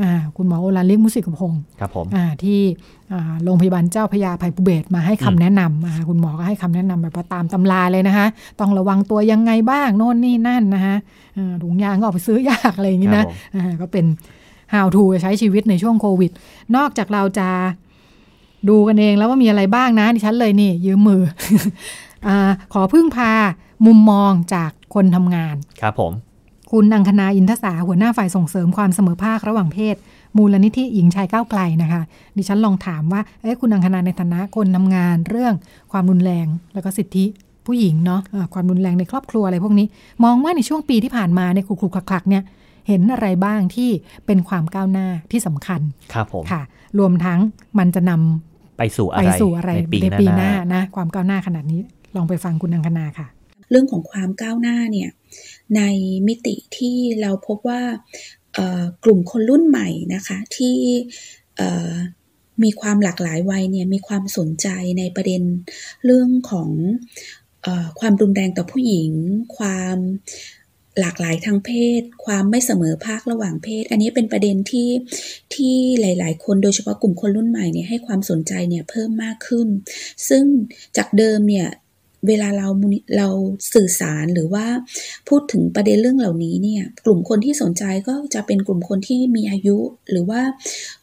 [0.00, 2.60] อ่าคุณหมอโอลานเลียกมุสิกพงศ์ครับผมอ่าที่
[3.12, 8.26] อ่าโรงพยาบาลเจ้าพระยาภัยภูเบศรมาให้คำอืมแนะนำอ่าคุณหมอก็ให้คำแนะนำแบบว่าตามตำราเลยนะคะ
[8.60, 10.96] ต้องระวังตัวยังไงบ้างโน่นนี่นั่นนะคะ
[11.36, 14.04] อ่าถุงยางก็ออกไปซื้อยากอะไรอย่างนี้ครันะบผมอ่าก็เป็น
[14.74, 16.30] how to ใช้ชีวิตในช่วงโควิด
[16.76, 17.48] นอกจากเราจะ
[18.68, 21.22] ดูกันเองแล้วว่ามีอะไรบ้างนะดิฉันเลยนี่ ยืมมือ
[22.26, 22.36] อา
[22.72, 23.32] ขอพึ่งพา
[23.86, 26.12] มุมมองจากคนทำงาน ครับผม
[26.72, 29.96] คุณอังคณาอินทสาหัวหน้าฝ่ายส่งเสริมความเสมอภาคระหว่างเพศ
[30.36, 32.02] มูลนิธิหญิงชายก้าวไกลนะคะ
[32.36, 35.54] ดิฉันลองถามว่าเอ๊ะคุณอังคณาในฐานะคนทำงาน เรื่อง
[35.92, 37.24] ความรุนแรง แล้วก็สิทธิ
[37.66, 39.86] ผู้หญิงเนาะอ่าความรุนแรงในครอบครัวอะไรพวกนี้
[40.24, 42.42] มองว่าในช่วงปีที่ผ่านมาในยคลุกๆคลักๆเนี่ย
[42.88, 43.90] เห็นอะไรบ้างที่
[44.26, 45.80] เป็นความก้าวหน้าที่สำคัญ
[46.12, 46.62] ครับผมค่ะ
[46.98, 47.38] รวมทั้ง
[47.78, 48.45] มันจะนำ
[48.78, 51.80] ไปสู่อะไปไรสู่อะไรในปีในปีหหน้าน้านะความก้าวหน้าขนาดนี้
[52.16, 53.28] ลองไปฟังคุณอังคณาค่ะ
[53.70, 55.10] เรื่องของความก้าวหน้าเนี่ย
[55.76, 55.82] ใน
[56.28, 57.82] มิติที่เราพบว่า
[58.54, 60.76] เอ่อกลุ่มคนรุ่นใหม่นะคะที่
[61.56, 61.92] เอ่อ
[62.62, 65.42] มีความหลากหลายวัยเนี่ยมีความสนใจในประเด็น
[66.04, 66.70] เรื่องของ
[67.62, 69.10] เออความรุนแรงต่อผู้หญิง
[69.56, 69.96] ความ
[71.00, 74.90] หลากหลายทางเพศ ความไม่เสมอภาคระหว่างเพศ อันนี้เป็นประเด็นที่
[75.54, 79.68] ที่หลาย ๆ คนโดยเฉพาะกลุ่มคนรุ่นใหม่เนี่ยให้ความสนใจเนี่ยเพิ่มมากขึ้น
[80.28, 80.44] ซึ่ง
[80.96, 81.68] จากเดิมเนี่ย
[82.28, 82.68] เวลาเรา
[83.16, 83.28] เรา
[83.74, 84.66] สื่อสารหรือว่า
[85.28, 89.78] พูดถึงประเด็นเรื่องเหล่านี้เนี่ยกลุ่มคนที่สนใจก็จะเป็นกลุ่มคนที่มีอายุ
[90.10, 90.40] หรือว่า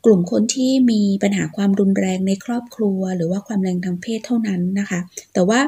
[0.05, 4.99] กลุ่มคนที่มีปัญหาความรุนแรงในครอบครัว หรือว่าความแรงทางเพศเท่านั้นนะคะ
[5.33, 5.59] แต่ว่า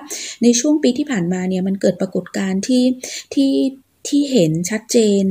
[0.43, 2.83] ในช่วงปีที่ผ่านมาเนี่ยมันเกิดปรากฏการณ์ที่
[3.33, 3.51] ที่
[4.09, 5.23] ที่เห็นชัดเจน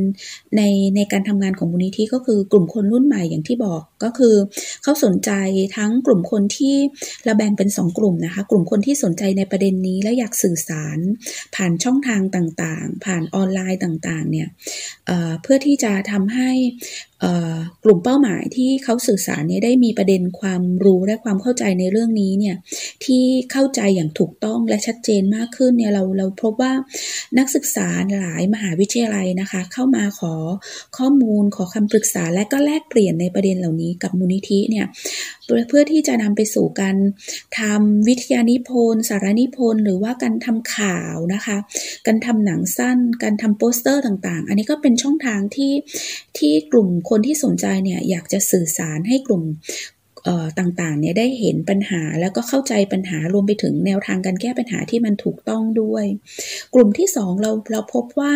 [0.57, 0.63] ใน
[0.97, 4.35] ในการทำงานของมูลนิธิก็คือกลุ่มคนรุ่นใหม่อย่างที่บอก ก็คือ
[4.83, 5.31] เขาสนใจ
[5.77, 6.77] ทั้งกลุ่มคนที่
[7.25, 10.99] เราแบ่งเป็นสองกลุ่มนะคะ กลุ่มคนที่สนใจในประเด็นนี้และอยากสื่อสาร
[11.55, 14.49] ผ่านช่องทางต่างๆ ผ่านออนไลน์ต่างๆเนี่ย
[15.07, 16.51] เเพื่อที่จะทำให้
[17.85, 22.57] กลุ่มเป้าหมายที่เขาสื่อสารเนี่ยได้มีประเด็นความรู้และความเข้าใจในเรื่องนี้เนี่ย
[23.05, 26.73] ที่เข้าใจอย่างถูกต้องและชัดเจนมากขึ้นเนี่ยเราเราพบว่า
[27.39, 27.89] นักศึกษา
[28.21, 30.35] หลายมหาวิทยาลัยนะคะ เข้ามาขอ
[30.99, 34.87] ข้อมูลขอคำปรึกษาและก็แลกเปลี่ยนในประเด็นเหล่านี้กับมูลนิธิเนี่ย
[35.69, 36.97] เพื่อที่จะนำไปสู่การ
[37.59, 41.57] ทำวิทยานิพนธ์สารนิพนธ์หรือว่าการทำข่าวนะคะ
[42.07, 45.73] การทำหนังสั้น การทำโปสเตอร์ต่างๆ อันนี้ก็เป็นช่องทางที่
[46.39, 49.43] ที่กลุ่มคนที่สนใจเนี่ยอยากจะสื่อสารให้กลุ่ม
[50.59, 56.05] ต่างๆเนี่ยได้เห็นปัญหาแล้วก็เข้าใจปัญหารวมไปถึงแนวทางการแก้ปัญหาที่มันถูกต้องด้วย
[56.75, 58.35] กลุ่มที่สองเราเราพบว่า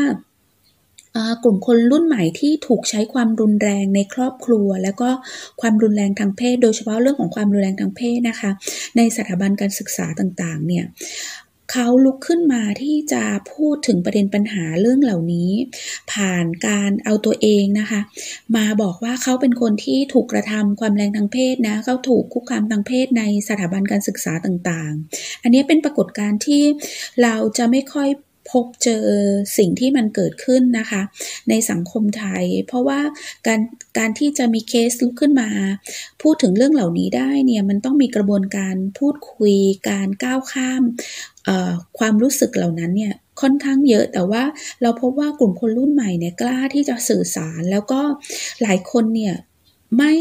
[1.43, 5.11] กลุ่มคนรุ่นใหม่ที่ถูกใช้ความรุนแรงในครอบครัว แล้วก็
[5.61, 8.51] ความรุนแรงทางเพศ โดยเฉพาะเรื่องของความรุนแรงทางเพศนะคะ
[8.97, 10.85] ในสถาบันการศึกษาต่างๆ เนี่ย
[11.73, 15.51] เขาลุกขึ้นมาที่จะพูดถึงประเด็นปัญหาเรื่องเหล่านี้
[16.13, 18.01] ผ่านการเอาตัวเองนะคะ
[18.57, 26.63] มาบอกว่าเขาเป็นคนที่ถูกกระทำความแรงทางเพศนะเขาถูกคุกคามทางเพศในสถาบันการศึกษาต่างๆ อันนี้เป็นปรากฏการณ์ที่
[27.23, 28.09] เราจะไม่ค่อย
[28.51, 29.05] พบเจอ
[29.59, 31.03] สิ่งที่มันเกิดขึ้นนะคะ
[31.49, 33.01] ในสังคมไทย เพราะว่า
[33.47, 33.61] การ
[33.99, 35.49] การที่จะมีเคสลุกขึ้นมา
[36.23, 39.55] พูดถึงเรื่องเหล่านี้ได้เนี่ยมันต้องมีกระบวนการพูดคุย
[39.89, 40.83] การก้าวข้าม
[41.99, 44.43] ความรู้สึกเหล่านั้นเนี่ยค่อนข้างเยอะแต่ว่า
[44.83, 48.01] เราพบว่ากลุ่มคนรุ่นใหม่เนี่ยกล้าที่จะสื่อสารแล้วก็
[48.63, 49.35] หลายคนเนี่ย
[49.97, 50.13] ไม่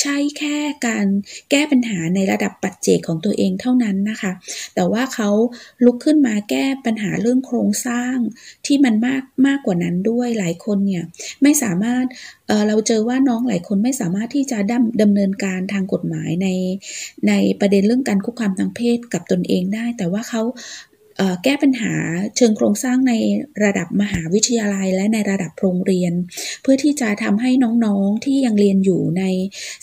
[0.00, 0.56] ใช่แค่
[0.86, 1.06] การ
[1.50, 4.32] แก้ปัญหาในระดับปัจเจกของตัวเองเท่านั้นนะคะ
[4.74, 5.28] แต่ว่าเขา
[5.84, 8.16] ลุกขึ้นมาแก้ปัญหาเรื่องโครงสร้าง
[8.66, 11.04] ที่มันมากมากกว่านั้นด้วยหลายคนเนี่ย
[11.42, 12.04] ไม่สามารถ
[12.46, 16.48] เเราเจอว่าน้องหลายคนไม่สามารถที่จะดำดำเนินการทางกฎหมายใน
[17.28, 20.42] ในประเด็นเรื่องการคุกคามทางเพศกับตนเองได้ แต่ว่าเขา
[21.44, 21.94] แก้ปัญหา
[22.36, 23.12] เชิงโครงสร้างใน
[23.64, 26.12] ระดับมหาวิทยาลัย และในระดับโรงเรียน
[26.62, 27.50] เพื่อที่จะทำให้
[27.84, 29.22] น้องๆที่ยังเรียนอยู่ใน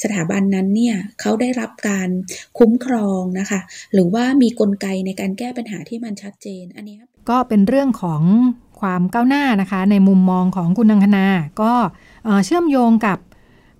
[0.04, 2.10] สถาบันนั้นเนี่ยเขาได้รับการ
[2.58, 3.60] คุ้มครองนะคะ
[3.94, 6.96] หรือว่ามีกลไกในการแก้ปัญหาที่มันชัดเจนอันนี้
[7.30, 8.22] ก็เป็นเรื่องของ
[8.80, 11.26] ความก้าวหน้านะคะ ในมุมมองของคุณนังคณา
[11.62, 11.74] ก็
[12.24, 13.18] เอ่อเชื่อมโยงกับ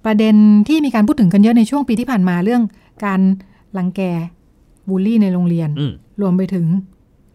[0.06, 0.36] ประเด็น
[0.68, 2.64] ที่มีการพูดถึงกันเยอะในช่วงปีที่ผ่านมาเรื่อง
[3.06, 3.20] การ
[3.78, 4.02] ลังแก
[4.90, 6.66] บูลลี่ในโรงเรียนอืมรวมไปถึง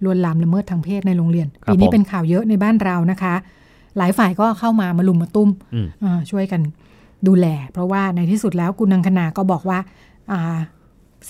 [0.05, 3.35] ลวนลามละเมิดทางเพศในโรงเรียนครับปีนี้ผมเป็นข่าวเยอะในบ้านเรานะคะ
[3.99, 6.61] หลายฝ่ายก็เข้ามามาลุมมาตุ้มอืมอ่าช่วยกัน
[7.27, 9.79] ดูแล เพราะว่าในที่สุดแล้วคุณนังคณาก็บอกว่า
[10.33, 10.59] อ่า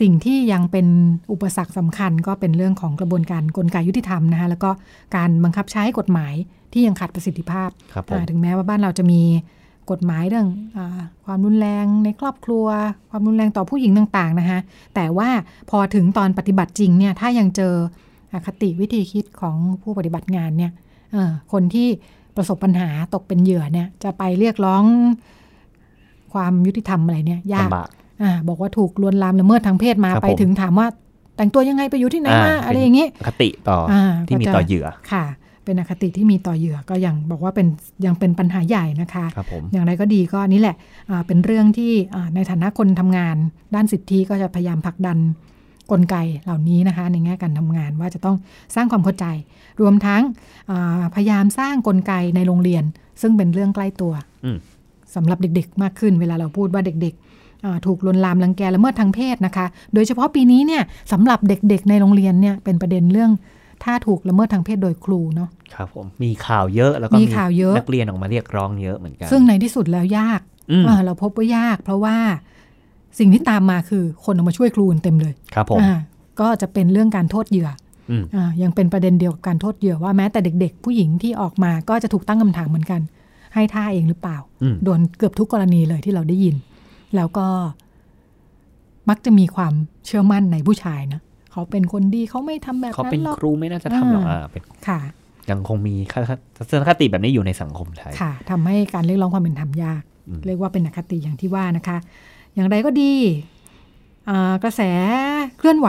[0.00, 0.86] สิ่งที่ยังเป็น
[1.32, 4.70] อุปสรรคสำคัญก็เป็นเรื่องของกระบวนการกลไกยุติธรรมนะคะแล้วก็
[5.16, 6.34] การบังคับใช้กฎหมาย
[6.72, 9.22] ที่ยังขาดประสิทธิภาพครับผมอ่าถึงแม้ว่าบ้านเราจะมี
[9.90, 12.66] กฎหมายเรื่องอาความรุนแรงในครอบครัว
[13.10, 14.58] ความรุนแรงต่อผู้หญิงต่างๆนะคะ
[14.94, 15.28] แต่ว่า
[15.70, 17.74] พอถึงตอนปฏิบัติจริงเนี่ยถ้ายังเจอ
[18.32, 20.72] อคติวิธีคิดของผู้ปฏิบัติงานเนี่ย
[21.12, 21.88] เอ่อคนที่
[22.36, 24.84] ประสบปัญหาตกเป็นเหยื่อเนี่ยจะไปเรียกร้อง
[26.32, 27.88] ความยุติธรรมอะไรเนี่ยยากลำบาก
[28.22, 30.86] อ่าบอกว่าถูกลวนลามละเมิดทางเพศมาครับไปผมถึงถามว่า
[31.36, 35.24] แต่งตัวยังไงไปอยู่ที่ไหนมาอ่าอะไรอย่างนี้อคติต่อออ่าที่มีก็จะต่อเหยื่อค่ะ
[35.64, 37.66] เป็นอคติที่มีต่อเหยื่อก็ยังบอกว่าเป็น
[38.04, 40.76] ยังเป็นปัญหาใหญ่นะคะครับผมอย่างไรก็ดีก็นี่แหละ
[41.10, 43.36] อ่าเป็นเรื่องที่อ่าในฐานะคนทำงาน
[43.74, 45.18] ด้านสิทธิก็จะพยายามผลักดัน
[45.92, 48.36] กลไกเหล่านี้นะคะ ในแง่การทำงานว่าจะต้อง
[48.74, 49.26] สร้างความเข้าใจ
[49.80, 50.22] รวมทั้ง
[50.70, 52.84] อ่าพยายามสร้างกลไกในโรงเรียน
[53.20, 54.12] ซึ่งเป็นเรื่องใกล้ตัว
[54.44, 54.58] อืม
[55.14, 63.30] สำหรับเด็กๆ มากขึ้นเวลาเราพูดว่าเด็กๆอ่าถูกลวนลามรังแกละเมิดทางเพศนะคะ โดยเฉพาะปีนี้เนี่ยสำหรับเด็กๆ ในโรงเรียนเนี่ยเป็นประเด็นเรื่อง
[63.84, 72.16] ถ้าถูกละเมิดทางเพศโดยครูเนาะครับผมมีข่าวเยอะแล้วก็มีข่าวเยอะนักเรียนออกมาเรียกร้องเยอะเหมือนกัน ซึ่งในที่สุดแล้วยากอืมอ่าเราพบว่ายาก เพราะว่า
[73.18, 75.96] สิ่งที่ตามมาคือคนออกมาช่วยครูกันเต็มเลยครับผมอ่า
[76.40, 77.68] ก็จะเป็นเรื่องการโทษเหยื่อ
[78.10, 83.00] อืมอ่ายังเป็นประเด็นเดียวกับการโทษเหยื่อว่าแม้แต่เด็ก ๆ ผู้หญิงที่ออกมาก็จะถูกตั้งคำถามเหมือนกัน
[83.54, 86.56] ให้ท่าเองหรือเปล่าอืมโดนเกือบทุกกรณีเลยที่เราได้ยิน
[87.16, 87.46] แล้วก็
[89.08, 89.72] มักจะมีความ
[90.06, 91.20] เชื่อมั่นในผู้ชายนะ
[91.52, 94.98] เขาเป็นคนดีเขาไม่ทำแบบเขานั้เป็นนหรอกครูไม่น่าจะทำหรอกอ่าอ่าเป็นค่ะ
[95.50, 95.94] ยังคงมี
[96.56, 101.98] ทัศนคติแบบนี้อยู่ในสังคมไทยค่ะทำให้การเรียกร้องความเป็นธรรมยากอืมเรียกว่าเป็นอคติอย่างที่ว่านะคะ
[102.58, 103.14] อย่างไรก็ดี
[104.64, 104.80] กระแส
[105.58, 105.88] เคลื่อนไหว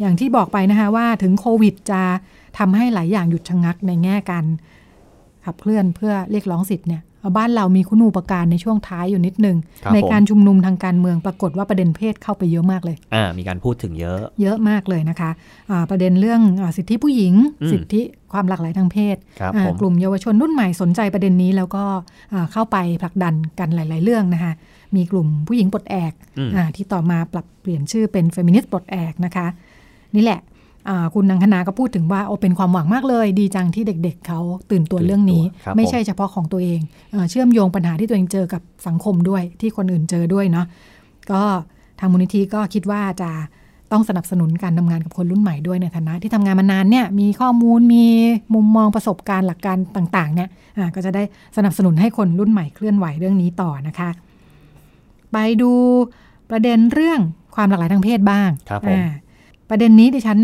[0.00, 2.02] อย่างที่บอกไปนะคะว่าถึงโควิดจะ
[2.58, 4.44] ทำให้หลายอย่างหยุดชะงักในแง่การ
[5.44, 7.02] ขับเคลื่อนเพื่อเรียกร้องสิทธิ์เนี่ย
[7.36, 18.00] บ้านเรามีคุณูปการในช่วงท้ายอยู่นิดนึงครับในผมการชุมนุมทางการเมืองปรากฏว่าประเด็นเพศเข้าไปเยอะมากเลยอ่ามีการพูดถึงเยอะ เยอะมากเลยนะคะะประเด็นเรื่องอาสิทธิผู้หญิงอืมสิทธิ
[18.32, 21.84] ความหลากหลายทางเพศครับอ่าผมกลุ่มเยาวชนรุ่นใหม่สนใจประเด็นนี้แล้วก็
[22.32, 24.52] อ่าเข้าไปผลักดันกันหลาย ๆ เรื่องนะคะ
[24.96, 29.46] มีกลุ่มผู้หญิงปลดแอกอืมอ่าที่ต่อมาปรับเปลี่ยนชื่อเป็นเฟมินิสต์ปลดแอกนะคะ
[30.14, 30.57] นี่แหละอ่า
[31.14, 36.80] คุณนังคณาก็พูดถึงว่าโอเป็นความหวังมากเลย ดีจังที่เด็ก ๆเขาตื่นตัวเรื่องนี้ครับไม่ผมใช่เฉพาะของตัวเอง
[37.12, 40.66] เอ่อเชื่อมโยงปัญหาที่ตัวเองเจอกับสังคมด้วยที่คนอื่นเจอด้วยเนาะ
[41.32, 41.42] ก็
[41.98, 43.30] ทางมูลนิธิก็คิดว่าจะ
[43.92, 48.04] ต้องสนับสนุนการทำงานกับคนรุ่นใหม่ด้วยในฐานะที่ทำงานมานานเนี่ยมีข้อมูลมี
[48.54, 50.48] มุมมองประสบการณ์หลักการต่างๆเนี่ย
[50.78, 51.22] อ่าก็จะได้
[51.56, 54.10] สนับสนุนให้คนรุ่นใหม่เคลื่อนไหวเรื่องนี้ต่อนะคะ
[55.32, 55.72] ไปดู
[56.50, 57.20] ประเด็นเรื่อง
[57.54, 59.02] ความหลากหลายทางเพศบ้างครับผมอ่า
[59.70, 60.38] ประเด็นนี้ดิฉัน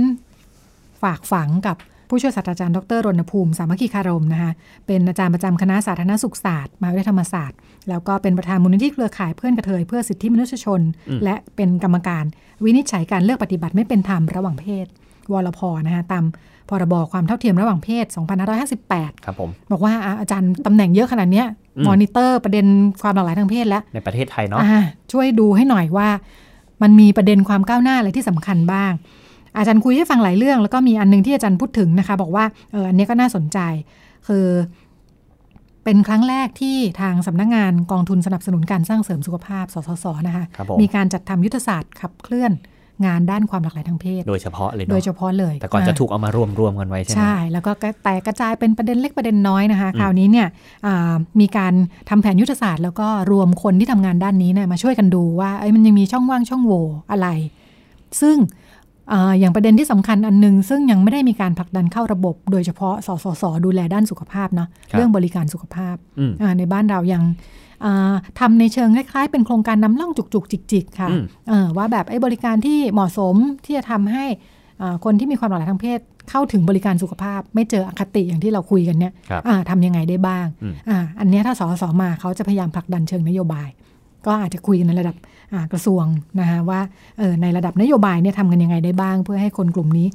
[1.04, 1.76] ฝากฝังกับ
[2.08, 4.52] ผู้ช่วยศาสตราจารย์ดรรณภูมิ สามัคคีคารมนะคะ
[4.86, 10.80] เป็นอาจารย์ประจำคณะสาธารณสุขศาสตร์มหาวิทยาลัยธรรมศาสตร์ แล้วก็เป็นประธานมูลนิธิเครือข่ายเพื่อนกระเทยเพื่อสิทธิมนุษยชน
[11.24, 12.24] และเป็นกรรมการ
[12.64, 14.86] วินิจฉัยการเลือกปฏิบัติไม่เป็นธรรมระหว่างเพศ
[15.32, 16.24] วรพนะคะตาม
[16.68, 18.06] พรบความเท่าเทียมระหว่างเพศ
[18.64, 22.66] 2558 ครับผม บอกว่าอะอาจารย์ตำแหน่งเยอะขนาดเนี้ยอืมมอนิเตอร์ประเด็น
[23.02, 26.08] ความหลากหลายทางเพศแล้ว ในประเทศไทยเนาะอ่าช่วยดูให้หน่อยว่า
[26.82, 28.92] มันมีประเด็นความก้าวหน้าอะไรที่สำคัญบ้าง
[29.56, 33.58] อาจารย์คุยให้ฟังหลายเรื่อง แล้วก็มีอันหนึงที่อาจารย์พูดถึงนะคะ บอกว่าเอออันนี้ก็น่าสนใจ
[34.28, 34.46] คือ
[35.84, 42.52] เป็นครั้งแรกที่ทางสำนักงานกองทุนสนับสนุนการสร้างเสริมสุขภาพ สสส นะคะครับผมมีการจัดทำยุทธศาสตร์ขับเคลื่อน
[43.06, 47.70] งานด้านความหลากหลายทางเพศ โดยเฉพาะเลยโดยเนาะเฉพาะเลย แต่ก่อนจะาถูกเอามารวมรวมๆกันไว้ใช่ไหมใช่ แล้วก็
[48.04, 50.48] แตกกระจายเป็นประเด็นเล็กประเด็นน้อยนะคะอืมคราวนี้เนี่ย
[50.86, 51.72] อ่ามีการ
[52.10, 57.28] ทำแผนยุทธศาสตร์ แล้วก็รวมคนที่ทำงานด้านนี้เนี่ยมาช่วยกันดูว่าเอ้ยมันยังมีช่องว่างช่องโหว่อะไร
[58.20, 58.36] ซึ่ง
[59.12, 67.22] อาอย่างประเด็นที่สำคัญอันหนึง ซึ่งยังไม่ได้มีการผลักดันเข้าระบบ โดยเฉพาะสสสดูแลด้านสุขภาพเนาะเรื่องบริการสุขภาพอืมอ่าในบ้านเรายัง
[67.84, 74.24] อ่าทำในเชิงคล้ายๆ เป็นโครงการนำล่องจุกๆจิก ๆ ค่ะอืมเออว่าแบบไอ้บริการที่เหมาะสมที่จะทำให้
[74.80, 83.68] อ่าคนที่มีความหลากหลายทางเพศเข้าถึงบริการสุขภาพ ไม่เจออคติอย่างที่เราคุยกันเนี่ยครับอ่าทำยังไงได้บ้างอืมอ่าอันเนี้ยถ้าสสมาเขาจะพยายามผลักดันเชิงนโยบาย
[84.26, 85.24] ก็อาจจะคุยกันในระดับอ่า
[85.72, 86.04] กระทรวง
[86.40, 86.80] นะคะว่า
[87.18, 90.08] เออในระดับนโยบายเนี่ยทำกันยังไงได้บ้าง เพื่อให้คนกลุ่มนี้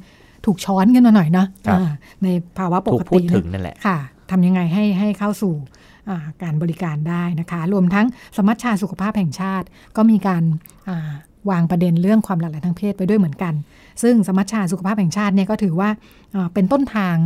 [0.46, 1.90] ถูกช้อนกันมาหน่อยเนาะครับอ่า
[2.22, 3.98] ในภาวะปถูกกพูดติถึนะงนั่นแหละค่ะ
[4.30, 5.54] ทำยังไงให้ให้เข้าสู่
[6.08, 10.42] อ่าการบริการได้นะคะ รวมทั้งสมัชชาสุขภาพแห่งชาติ ก็มีการ
[10.88, 11.10] อ่า
[11.50, 13.54] วางประเด็นเรื่องความหลากหลายทางเพศไปด้วยเหมือนกัน
[14.02, 15.90] ซึ่งสมัชชาสุขภาพแห่งชาติเนี่ยก็ถือว่า
[16.34, 17.16] อ่าเป็นต้นทาง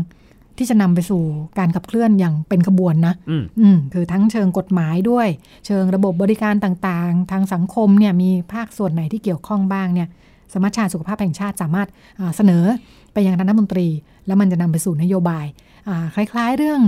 [0.58, 1.22] ที่จะนำไปสู่
[1.58, 5.28] การขับเคลื่อนอย่างเป็นขบวนนะอืมอืมคือทั้งเชิงกฎหมายด้วย
[5.66, 10.08] เชิงระบบบริการต่างๆ ทางสังคมเนี่ยมีภาคส่วนไหนที่เกี่ยวข้องบ้างเนี่ย
[10.52, 11.88] สมัชชาสุขภาพแห่งชาติสามารถ
[12.20, 12.64] อ่าเสนอ
[13.12, 13.88] ไปยังคณะรัฐมนตรี
[14.26, 15.46] แล้วมันจะนำไปสู่นโยบาย
[15.88, 16.80] อ่าคล้ายๆเรื่อง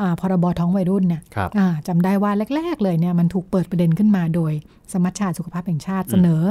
[0.00, 4.52] อาพรบท้องวัยรุ่นเนี่ยครับอ่าจำได้ว่าแรก ๆ เลยเนี่ยมันถูกเปิดประเด็นขึ้นมาโดย
[4.92, 6.42] สมัชชาสุขภาพแห่งชาติเสนอ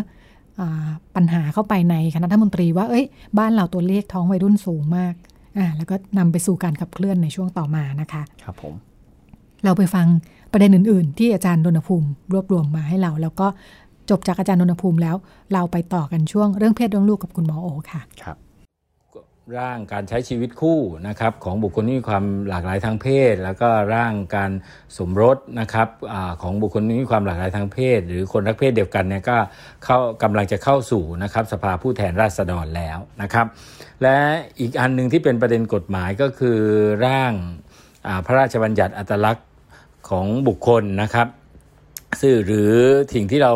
[0.60, 3.06] อาปัญหาเข้าไปในคณะรัฐมนตรีว่าเอ้ย
[3.38, 5.14] บ้านเราตัวเลขท้องวัยรุ่นสูงมาก
[5.58, 8.74] อ่าแล้วก็นำไปสู่การขับเคลื่อนในช่วงต่อมานะคะ ครับผม
[9.64, 10.08] เราไปฟัง
[10.52, 13.48] ประเด็นอื่น ๆ ที่อาจารย์ดนภูมิรวบรวมมาให้เรา แล้วก็
[14.10, 15.16] จบจากอาจารย์ดนภูมิแล้ว
[15.54, 18.38] เราไปต่อกันช่วงเรื่องเพศเรื่องลูกกับคุณหมอโอค่ะ ครับ
[19.60, 24.52] ร่างการใช้ชีวิตคู่นะครับของบุคคลที่มีความหลากหลายทางเพศ แล้วก็ร่างการ
[24.98, 29.38] สมรสนะครับอของบุคคลที่มีความหลากหลายทางเพศ หรือคนรักเพศเดียวกันเนี่ยก็
[29.84, 33.46] เข้ากำลังจะเข้าสู่นะครับสภาผู้แทนราษฎรแล้วนะครับ
[34.02, 34.18] และ
[34.60, 36.60] อีกอันหนึ่งที่เป็นประเด็นกฎหมายก็คือ
[37.06, 39.48] ร่างาพระราชบัญญัติอัตลักษณ์
[40.10, 41.30] ของบุคคลนะครับ
[42.22, 42.74] ซึ่งหรือ
[43.14, 43.54] สิ่งที่เรา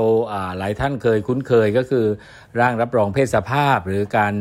[0.50, 2.06] าหลายท่านเคยคุ้นเคยก็คือ
[2.60, 4.34] ร่างรับรองเพศสภาพ หรือการ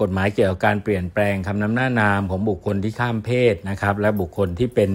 [0.00, 4.90] กฎหมายเกี่ยวกับการเปลี่ยนแปลงคำนำหน้านามของบุคคลที่ข้ามเพศนะครับและบุคคลที่เป็น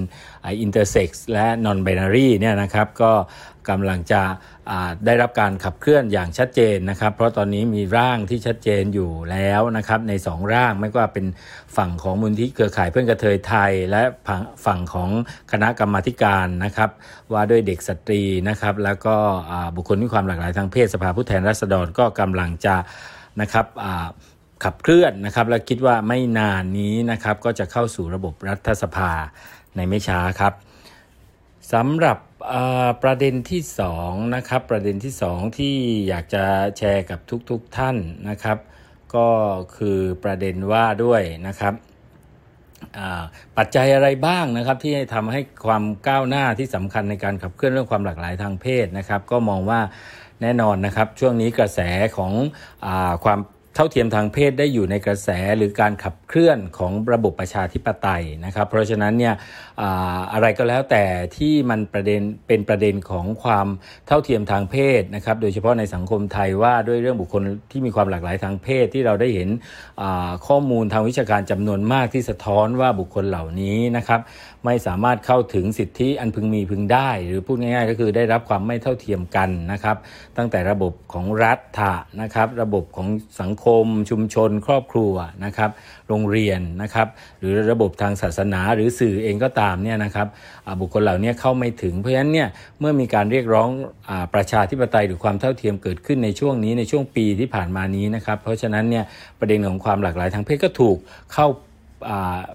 [0.46, 3.12] อินเตอร์เซ็กซ์และนอนไบนารีเนี่ยนะครับก็
[3.70, 4.24] กำลังจะ
[5.06, 11.26] ได้รับการขับเคลื่อนอย่างชัดเจนนะครับ เพราะตอนนี้มีร่างที่ชัดเจนอยู่แล้วนะครับใน 2 ร่างไม่ว่าเป็น
[11.78, 14.04] ฝั่งของมูลที่เครือข่ายเพื่อนกระเทยไทย และ
[14.66, 15.10] ฝั่งของ
[15.52, 16.90] คณะกรรมาการนะครับ
[17.34, 19.16] ว่าด้วยเด็กสตรีนะครับ แล้วก็
[19.76, 22.76] บุคคลที่ความหลากหลายทางเพศสภาผู้แทนราษฎรก็กำลังจะ
[23.42, 23.66] นะครับ
[24.64, 29.12] ขับเคลื่อนนะครับและคิดว่าไม่นานนี้นะครับก็จะเข้าสู่ระบบรัฐสภา
[29.76, 30.54] ในไม่ช้าครับ
[31.74, 32.18] สำหรับ
[33.04, 33.62] ประเด็นที่
[34.00, 35.76] 2นะครับประเด็นที่ 2 ที่
[36.08, 36.46] อยากจะ
[36.78, 37.98] แชร์กับทุกๆทท่าน
[38.30, 38.58] นะครับ
[39.16, 39.28] ก็
[39.78, 41.74] คือประเด็นว่าด้วยนะครับ
[43.58, 49.80] ปัจจัยอะไรบ้างนะครับ ที่ทำให้ความก้าวหน้าที่สำคัญในการขับเคลื่อนเรื่องความหลากหลายทางเพศนะครับ ก็มองว่า
[50.42, 51.80] แน่นอนนะครับช่วงนี้กระแส
[52.18, 52.32] ของ
[52.86, 52.88] อ
[53.26, 53.40] ความ
[53.78, 59.34] เท่าเทียมทางเพศได้อยู่ในกระแสหรือการขับเคลื่อนของระบบประชาธิปไตยนะครับ เพราะฉะนั้นเนี่ย
[60.34, 61.04] อะไรก็แล้วแต่
[61.38, 63.68] ที่มันประเด็นเป็นประเด็นของความ
[64.08, 69.50] เท่าเทียมทางเพศนะครับ โดยเฉพาะในสังคมไทยว่าด้วยเรื่องบุคคลที่มีความหลากหลายทางเพศที่เราได้เห็น
[70.48, 74.20] ข้อมูลทางวิชาการจำนวนมากที่สะท้อนว่าบุคคลเหล่านี้นะครับ
[74.66, 79.98] ไม่สามารถเข้าถึงสิทธิอันพึงมีพึงได้ หรือพูดง่าย ๆ ก็คือได้รับความไม่เท่าเทียมกันนะครับ
[80.38, 83.08] ตั้งแต่ระบบของรัฐะนะครับ ระบบของ
[83.42, 85.14] สังคม ชุมชน ครอบครัว
[85.46, 85.70] นะครับ
[86.08, 87.08] โรงเรียนนะครับ
[87.40, 90.28] หรือระบบทางศาสนาหรือสื่อเองก็ตามเนี่ยนะครับ
[90.80, 92.48] บุคคลเหล่านี้เข้าไม่ถึงเพราะฉะนั้นเนี่ย
[92.80, 93.70] เมื่อมีการเรียกร้อง
[94.10, 99.06] อประชาธิปไตยหรือความเท่าเทียมเกิดขึ้นในช่วงนี้ในช่วงปีที่ผ่านมานี้นะครับ เพราะฉะนั้นเนี่ย
[99.40, 100.98] ประเด็นของความหลากหลายทางเพศก็ถูก
[101.34, 101.48] เข้า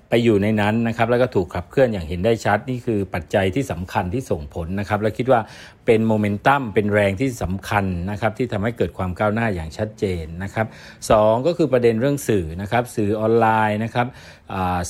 [0.09, 5.41] ไปอยู่ในนั้นนะครับแล้วก็ถูกขับเคลื่อนอย่างเห็นได้ชัด นี่คือปัจจัยที่สำคัญที่ส่งผลนะครับและคิดว่า
[5.87, 10.67] เป็นโมเมนตัมเป็นแรงที่สำคัญนะครับที่ทำให้เกิดความก้าวหน้าอย่างชัดเจนนะครับ
[11.09, 11.11] ส
[11.47, 14.07] ก็คือประเด็นเรื่องสื่อนะครับสื่อออนไลน์นะครับ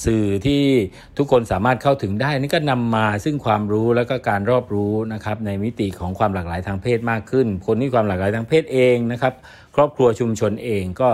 [0.05, 0.63] สื่อที่
[1.19, 9.35] ทุกคนสามารถเข้าถึงได้นี่ก็นำมาซึ่งความรู้แล้วก็การรอบรู้นะครับในมิติของความหลากหลายทางเพศมากขึ้น คนที่ความหลากหลายทางเพศเองนะครับ
[9.77, 11.09] ครอบครัวชุมชนเองก็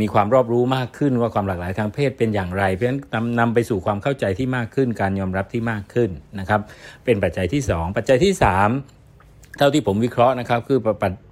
[0.00, 6.60] มีความรอบรู้มากขึ้นว่าความหลากหลายทางเพศเป็นอย่างไร เพราะฉะนั้นนำนำไปสู่ความเข้าใจที่มากขึ้น การยอมรับที่มากขึ้นนะครับ
[7.04, 10.78] เป็นปัจจัยที่ 2 ปัจจัยที่ 3เท่าที่ผมวิเคราะห์นะครับคือ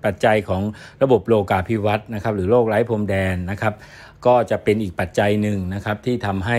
[0.05, 0.62] ปัจจัยของ
[1.03, 3.73] ระบบโลกาภิวัตน์นะครับหรือโลกไร้พรมแดนนะครับ
[4.26, 6.59] ก็จะเป็นอีกปัจจัยหนึ่งนะครับที่ทำให้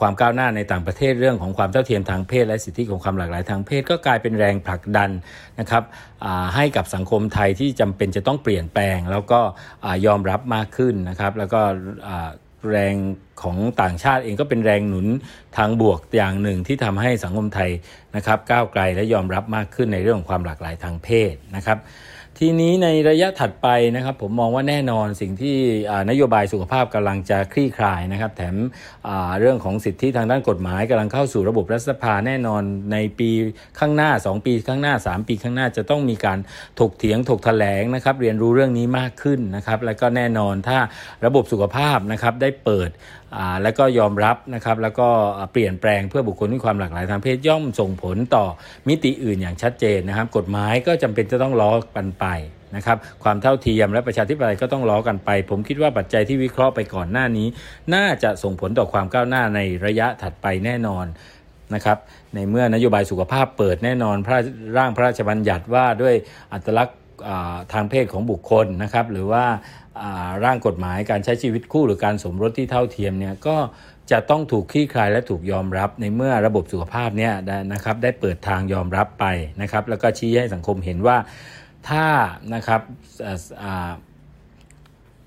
[0.00, 5.10] ความก้าวหน้าในต่างประเทศเรื่องของความเท่าเทียมทางเพศ และสิทธิของความหลากหลายทางเพศ ก็กลายเป็นแรงผลักดัน
[5.60, 5.82] นะครับ
[6.56, 9.40] ให้กับสังคมไทยที่จำเป็นจะต้องเปลี่ยนแปลง แล้วก็
[10.06, 11.60] ยอมรับมากขึ้นนะครับแล้วก็
[12.70, 12.96] แรง
[13.42, 15.06] ของต่างชาติเองก็เป็นแรงหนุน
[15.56, 17.70] ทางบวกอย่างหนึ่งที่ทำให้สังคมไทย
[18.16, 21.78] นะครับก้าวไกลและยอมรับมากขึ้นในเรื่องของความหลากหลายทางเพศนะครับ
[22.42, 25.56] ทีนี้ในระยะถัดไปนะครับผมมองว่าแน่นอนสิ่งที่
[26.10, 28.56] นโยบายสุขภาพกำลังจะคลี่คลายนะครับ แถม
[29.40, 33.30] เรื่องของสิทธิทางด้านกฎหมายกำลังเข้าสู่ระบบรัฐสภาแน่นอนในปี
[33.78, 36.38] ข้างหน้า 2 ปีข้างหน้า 3 ปีข้างหน้าจะต้องมีการ
[36.80, 40.78] ถกเถียงถกแถลงนะครับเรียนรู้เรื่องนี้มากขึ้นนะครับ แล้วก็แน่นอนถ้า
[41.26, 42.90] ระบบสุขภาพนะครับได้เปิด
[43.62, 45.08] แล้วก็ยอมรับนะครับแล้วก็
[45.52, 48.44] เปลี่ยนแปลงเพื่อบุคคลที่ความหลากหลายทางเพศย่อมส่งผลต่อ
[48.88, 52.32] มิติอื่นอย่างชัดเจนนะครับ กฎหมายก็จำเป็นจะต้องล้อกันไป
[52.76, 57.46] นะครับความเท่าเทียมและประชาธิปไตยก็ต้องล้อกันไป ผมคิดว่าปัจจัยที่วิเคราะห์ไปก่อนหน้านี้
[57.94, 61.06] น่าจะส่งผลต่อความก้าวหน้าในระยะถัดไปแน่นอน
[61.74, 61.98] นะครับ
[62.34, 64.38] ในเมื่อนโยบายสุขภาพเปิดแน่นอนพระ
[64.76, 66.14] ร่างพระราชบัญญัติว่าด้วย
[66.52, 66.98] อัตลักษณ์
[67.72, 69.44] ทางเพศของบุคคลนะครับหรือว่า
[70.44, 73.56] ร่างกฎหมายการใช้ชีวิตคู่หรือการสมรสที่เท่าเทียมเนี่ยก็
[74.10, 77.32] จะต้องถูกคลี่คลายและถูกยอมรับในเมื่อระบบสุขภาพเนี่ย
[77.72, 79.24] นะครับได้เปิดทางยอมรับไป
[79.62, 81.16] นะครับแล้วก็ชี้ให้สังคมเห็นว่า
[81.88, 82.06] ถ้า
[82.54, 82.80] นะครับ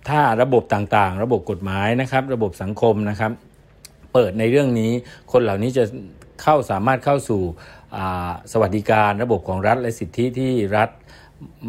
[0.09, 3.31] ถ้าระบบต่างๆ ระบบกฎหมายนะครับ ระบบสังคมนะครับ
[4.13, 4.91] เปิดในเรื่องนี้
[5.31, 5.83] คนเหล่านี้จะ
[6.41, 7.41] เข้าสามารถเข้าสู่
[8.51, 10.89] สวัสดิการ ระบบของรัฐและสิทธิที่รัฐ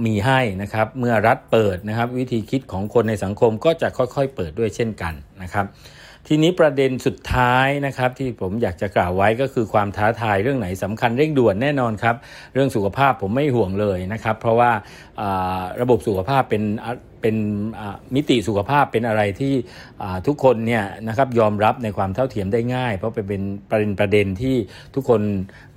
[0.07, 5.67] มีให้นะครับ เมื่อรัฐเปิดนะครับ วิธีคิดของคนในสังคมก็จะค่อยๆ เปิดด้วยเช่นกันนะครับ
[6.29, 12.17] ทีนี้ประเด็นสุดท้ายนะครับที่ผมอยากจะกล่าวไว้ก็คือความท้าทายเรื่องไหนสำคัญเร่งด่วนแน่นอนครับ
[12.55, 14.71] เรื่องสุขภาพผมไม่ห่วงเลยนะครับ เพราะว่า
[15.81, 16.63] ระบบสุขภาพเป็น
[17.23, 17.37] เป็น
[18.15, 19.55] มิติสุขภาพเป็นอะไรที่
[20.27, 24.57] ทุกคนเนี่ยนะครับยอมรับในความเท่าเทียมได้ง่าย เพราะเป็นประเด็นประเด็นที่
[24.95, 25.21] ทุกคน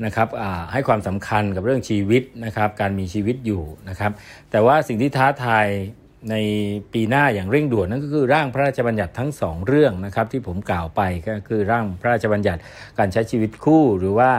[0.05, 0.27] นะครับ
[0.73, 4.11] ให้ความสำคัญกับเรื่องชีวิตนะครับการมีชีวิตอยู่นะครับ
[4.51, 5.67] แต่ว่าสิ่งที่ท้าทาย
[6.31, 6.35] ใน
[6.93, 12.59] ปีหน้าอย่างเร่งด่วนนั่นก็คือร่างพระราชบัญญัติทั้งสองเรื่องนะครับที่ผมกล่าวไปก็คือร่างพระราชบัญญัติ
[12.99, 14.29] การใช้ชีวิตคู่ หรือว่า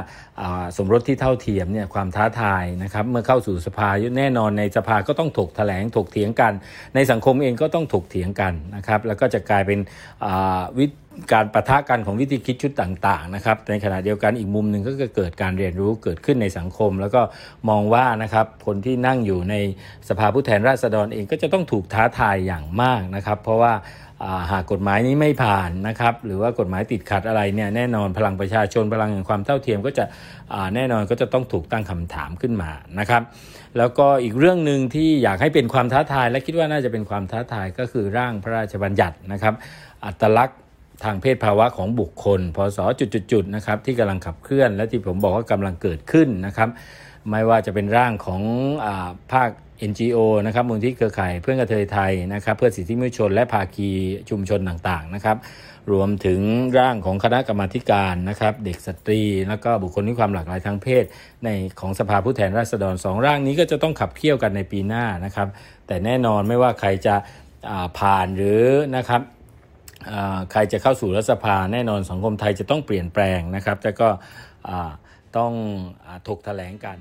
[0.76, 6.53] สมรสที่เท่าเทียมเนี่ยความท้าทายนะครับเมื่อเข้าสู่สภาแน่นอนในสภาก็ต้องถกแถลงถกเถียงกัน
[6.95, 9.80] ในสังคมเองก็ต้องถกเถียงกันนะครับแล้วก็จะกลายเป็น
[10.78, 10.86] วิ
[11.33, 17.23] การประทะกันของวิธีคิดชุดต่างๆนะครับในขณะเดียวกันอีกมุมหนึ่งก็จะเกิดการเรียนรู้เกิดขึ้นในสังคม แล้วก็
[17.69, 19.55] มองว่านะครับคนที่นั่งอยู่ใน
[20.09, 23.75] สภาผู้แทนราษฎรเองก็จะต้องถูกท้าทายอย่างมากนะครับ เพราะว่า
[24.51, 30.05] หากกฎหมายนี้ไม่ผ่านนะครับหรือว่ากฎหมายติดขัดอะไรเนี่ยแน่นอนพลังประชาชนพลังแห่งความเท่าเทียมก็จะ
[30.75, 33.23] แน่นอนก็จะต้องถูกตั้งคำถามขึ้นมานะครับ
[33.79, 39.55] แล้วก็อีกเรื่องหนึ่งที่อยากให้เป็นความท้าทาย และคิดว่าน่าจะเป็นความท้าทายก็คือร่างพระราชบัญญัตินะครับ
[40.05, 40.59] อัตลักษณ์
[41.05, 42.78] ทางเพศภาวะของบุคคล พศ
[43.32, 46.68] จุดๆนะครับที่กำลังขับเคลื่อน และที่ผมบอกว่ากำลังเกิดขึ้นนะครับ
[47.30, 48.42] ไม่ว่าจะเป็นร่างของ
[48.86, 48.88] อ
[49.32, 49.51] ภาค
[49.90, 53.88] NGO นะครับมูลที่เครือข่ายเพื่อนกระเทยไทยนะครับเพื่อสิทธิมนุษยชนและภาคี
[54.30, 55.36] ชุมชนต่างๆนะครับ
[55.92, 56.40] รวมถึง
[56.78, 61.05] ร่างของคณะกรรมาการนะครับเด็กสตรี แล้วก็บุคคลที่ความหลากหลายทางเพศ
[61.44, 61.49] ใน
[61.80, 65.49] ของสภาผู้แทนราษฎรสองร่างนี้ก็จะต้องขับเคี่ยวกันในปีหน้านะครับ
[65.86, 67.14] แต่แน่นอนไม่ว่าใครจะ
[67.99, 68.64] ผ่านหรือ
[68.96, 69.22] นะครับ
[70.51, 74.09] ใครจะเข้าสู่รัฐสภาแน่นอนสังคมไทยจะต้องเปลี่ยนแปลงนะครับแต่ก็
[75.36, 75.53] ต้อง
[76.28, 76.99] ถกแถลงกัน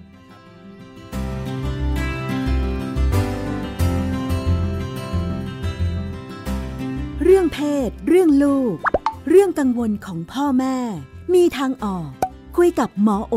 [7.23, 8.75] เรื่องเพศ เรื่องลูก
[9.29, 10.77] เรื่องกังวลของพ่อแม่
[11.33, 12.09] มีทางออก
[12.57, 13.35] คุยกับหมอโอ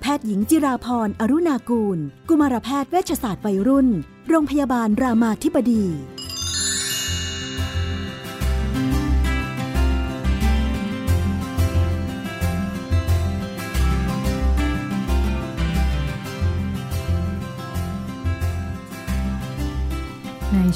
[0.00, 3.88] แพทย์หญิงจิราพรอรุณากูล กุมารแพทย์เวชศาสตร์วัยรุ่น
[4.28, 5.84] โรงพยาบาลรามาธิบดี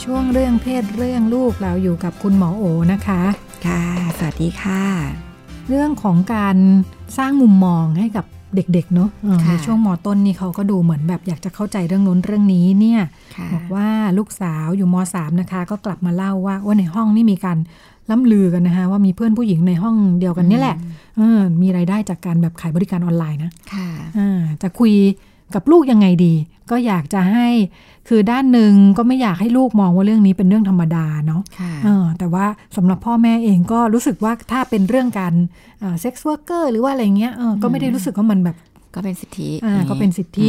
[0.05, 3.23] ช่วงเรื่องเพศเรื่องลูกเราอยู่กับคุณหมอโอนะคะ
[3.67, 3.83] ค่ะ
[4.19, 4.83] สวัสดีค่ะ
[5.69, 6.57] เรื่องของการ
[7.19, 8.25] สร้างมุมมองให้กับ
[8.55, 9.11] เด็กๆเนาะ
[9.49, 13.01] ในช่วงมอต้นนี่เขาก็ดูเหมือนแบบอยากจะเข้าใจเรื่องนู้นเรื่องนี้เนี่ย
[13.55, 17.59] บอกว่าลูกสาวอยู่มสามนะคะ ก็กลับมาเล่าว่าว่าในห้องนี่มีการ
[18.11, 20.77] ล้ำลือกันนะคะว่ามีเพื่อนผู้หญิงในห้องเดียวกันนี่แหละ
[21.17, 23.89] เออมีรายได้จากการแบบขายบริการออนไลน์นะค่ะ
[24.63, 24.93] จะคุย
[25.55, 26.35] กับลูกยังไงดี
[26.71, 27.49] ก็อยากจะให้
[28.09, 31.43] คือด้านหนึ่งก็ไม่อยากให้ลูกมองว่าเรื่องนี้เป็นเรื่องธรรมดาเนาะ
[32.19, 32.47] แต่ว่า
[32.77, 35.35] สำหรับพ่อแม่เองก็รู้สึกว่าถ้าเป็นเรื่องการ
[36.01, 37.33] sex worker หรือว่าอะไรเงี้ย
[37.63, 38.57] ก็ไม่ได้รู้สึกว่ามันแบบ
[38.95, 40.49] ก็เป็นสิทธิอ่าก็เป็นสิทธิ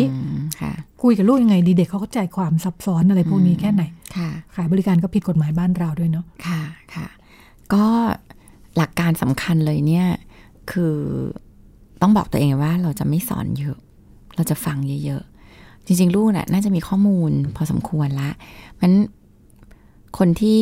[0.61, 3.83] ค่ะ คุยกับลูกยังไงดีเด็กเขาเข้าใจความซับซ้อนอะไรพวกนี้แค่ไหน
[4.17, 6.61] ค่ะ ขายบริการก็ผิดกฎหมายบ้านเราด้วยเนาะค่ะ
[6.95, 7.07] ค่ะ
[7.73, 7.85] ก็
[8.77, 10.07] หลักการสำคัญเลยเนี่ย
[10.71, 10.95] คือ
[12.01, 13.77] ต้องบอกตัวเองว่าเราจะไม่สอนเยอะ
[14.35, 15.23] เราจะฟังเยอะ
[15.87, 18.29] จริง ๆ ลูกน่ะน่าจะมีข้อมูลพอสมควรละ
[18.81, 18.91] มัน
[20.17, 20.61] คนที่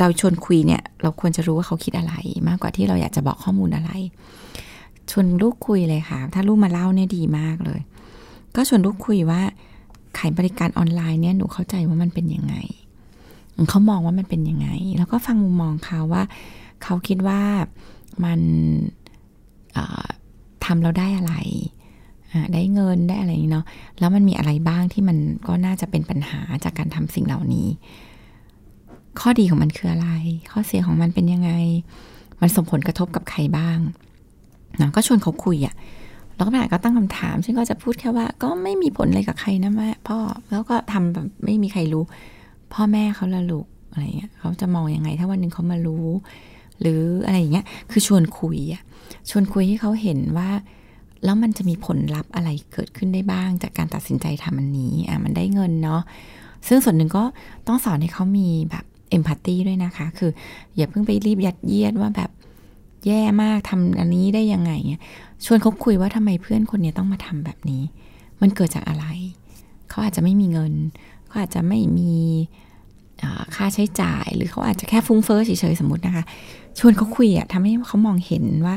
[0.00, 2.14] เราชวนคุยเนี่ย เราควรจะรู้ว่าเขาคิดอะไร
[2.48, 3.90] มากกว่าที่เราอยากจะบอกข้อมูลอะไร
[5.10, 7.80] ชวนลูกคุยเลยค่ะ ถ้าลูกมาเล่าเนี่ยดีมากเลย
[8.56, 9.40] ก็ชวนลูกคุยว่า
[10.18, 12.54] ขายบริการออนไลน์เนี่ยหนูเข้าใจว่ามันเป็นยังไง
[13.70, 16.22] เขามองว่ามันเป็นยังไง แล้วก็ฟังมุมมองเขาว่า
[16.82, 17.40] เขาคิดว่า
[18.24, 18.40] มัน
[20.64, 21.34] ทำเราได้อะไร
[22.52, 23.66] ได้เงินได้อะไรเนาะ
[23.98, 25.18] แล้วมันมีอะไรบ้างที่มัน
[25.48, 27.68] ก็น่าจะเป็นปัญหาจากการทำสิ่งเหล่านี้
[29.20, 30.08] ข้อดีของมันคืออะไร
[30.50, 31.50] ข้อเสียของมันเป็นยังไง
[32.40, 33.78] มันส่งผลกระทบกับใครบ้าง
[34.80, 35.74] นะก็ชวนเขาคุยอะ่ะ
[36.34, 40.18] แล้วก็แม่ก็ตั้งคำถามฉันก็จะพูดแค่ว่าก็ไม่มีผลอะไรกับใครนะแม่พ่อ
[40.50, 42.04] แล้วก็ทำแบบไม่มีใครรู้
[42.72, 46.06] พ่อแม่เขาละลูกอะไรเงี้ยเขาจะมองยังไง ถ้าวันหนึ่งเขามารู้
[46.80, 48.82] หรืออะไรอย่างเงี้ยคือชวนคุยอะ
[49.30, 50.50] ชวนคุยให้เขาเห็นว่า
[51.24, 56.02] แล้วมันจะมีผลลัพธ์อะไรเกิดขึ้นได้บ้าง จากการตัดสินใจทำอันนี้อะมันได้เงินเนาะ
[56.68, 57.24] ซึ่งส่วนหนึ่งก็
[57.66, 60.30] ต้องสอนให้เขามีแบบเอมพัตตีด้วยนะคะ คือ
[60.76, 62.30] อย่าเพิ่งไปรีบยัดเยียดว่าแบบ
[63.06, 64.72] แย่มากทำอันนี้ได้ยังไง
[65.44, 67.82] ชวนเขาคุยว่าทำไมเพื่อนคนนี้ต้องมาทำแบบนี้
[68.40, 69.06] มันเกิดจากอะไร
[69.88, 70.72] เขาอาจจะไม่มีเงิน
[71.26, 72.14] เขาอาจจะไม่มี
[73.54, 76.24] ค่าใช้จ่าย หรือเขาอาจจะแค่ฟุ้งเฟ้อเฉยๆสมมตินะคะ
[76.78, 78.76] ชวนเขาคุยอะทำให้เขามองเห็นว่า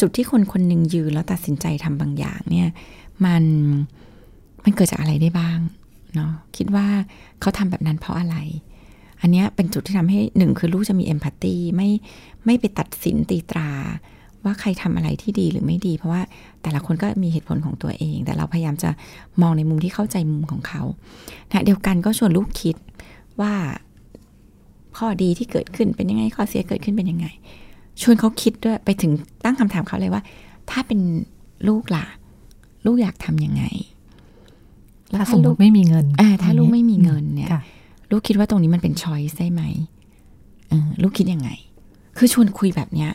[0.00, 2.68] จุดที่คนคนหนึ่งยืนแล้วตัดสินใจทำบางอย่างเนี่ย
[3.24, 3.44] มัน
[4.64, 5.58] มันเกิดจากอะไรได้บ้าง
[6.14, 6.86] เนาะคิดว่า
[7.40, 8.36] เขาทำแบบนั้นเพราะอะไร
[9.20, 11.88] อันนี้เป็นจุดที่ทำให้หนึ่งคือลูกจะมีเอมพัตตีไม่
[12.44, 13.70] ไม่ไปตัดสินตีตรา
[14.44, 16.22] ว่าใครทำอะไรที่ดีหรือไม่ดี เพราะว่า
[16.62, 18.90] แต่ละคนก็มีเหตุผลของตัวเอง แต่เราพยายามจะ
[19.42, 20.82] มองในมุมที่เข้าใจมุมของเขา
[21.48, 22.76] นะเดียวกันก็ชวนลูกคิด
[23.40, 23.52] ว่า
[24.98, 27.26] ข้อดีที่เกิดขึ้นเป็นยังไงข้อเสียเกิดขึ้นเป็นยังไง
[28.02, 29.12] ชวนเขาคิดด้วยไปถึง
[29.44, 30.22] ตั้งคำถามเขาเลยว่า
[30.70, 31.00] ถ้าเป็น
[31.68, 32.06] ลูกล่ะ
[32.86, 33.64] ลูกอยากทำยังไง
[35.10, 37.48] แล้วสมมติไม่มีเงินอ่าถ้าลูกไม่มีเงินเนี่ย
[38.10, 39.62] ลูกคิดว่าตรงนี้มันเป็นช้อยส์ได้ไหม
[41.02, 41.50] ลูกคิดยังไง
[42.16, 43.10] คือชวนคุยแบบเนี้ย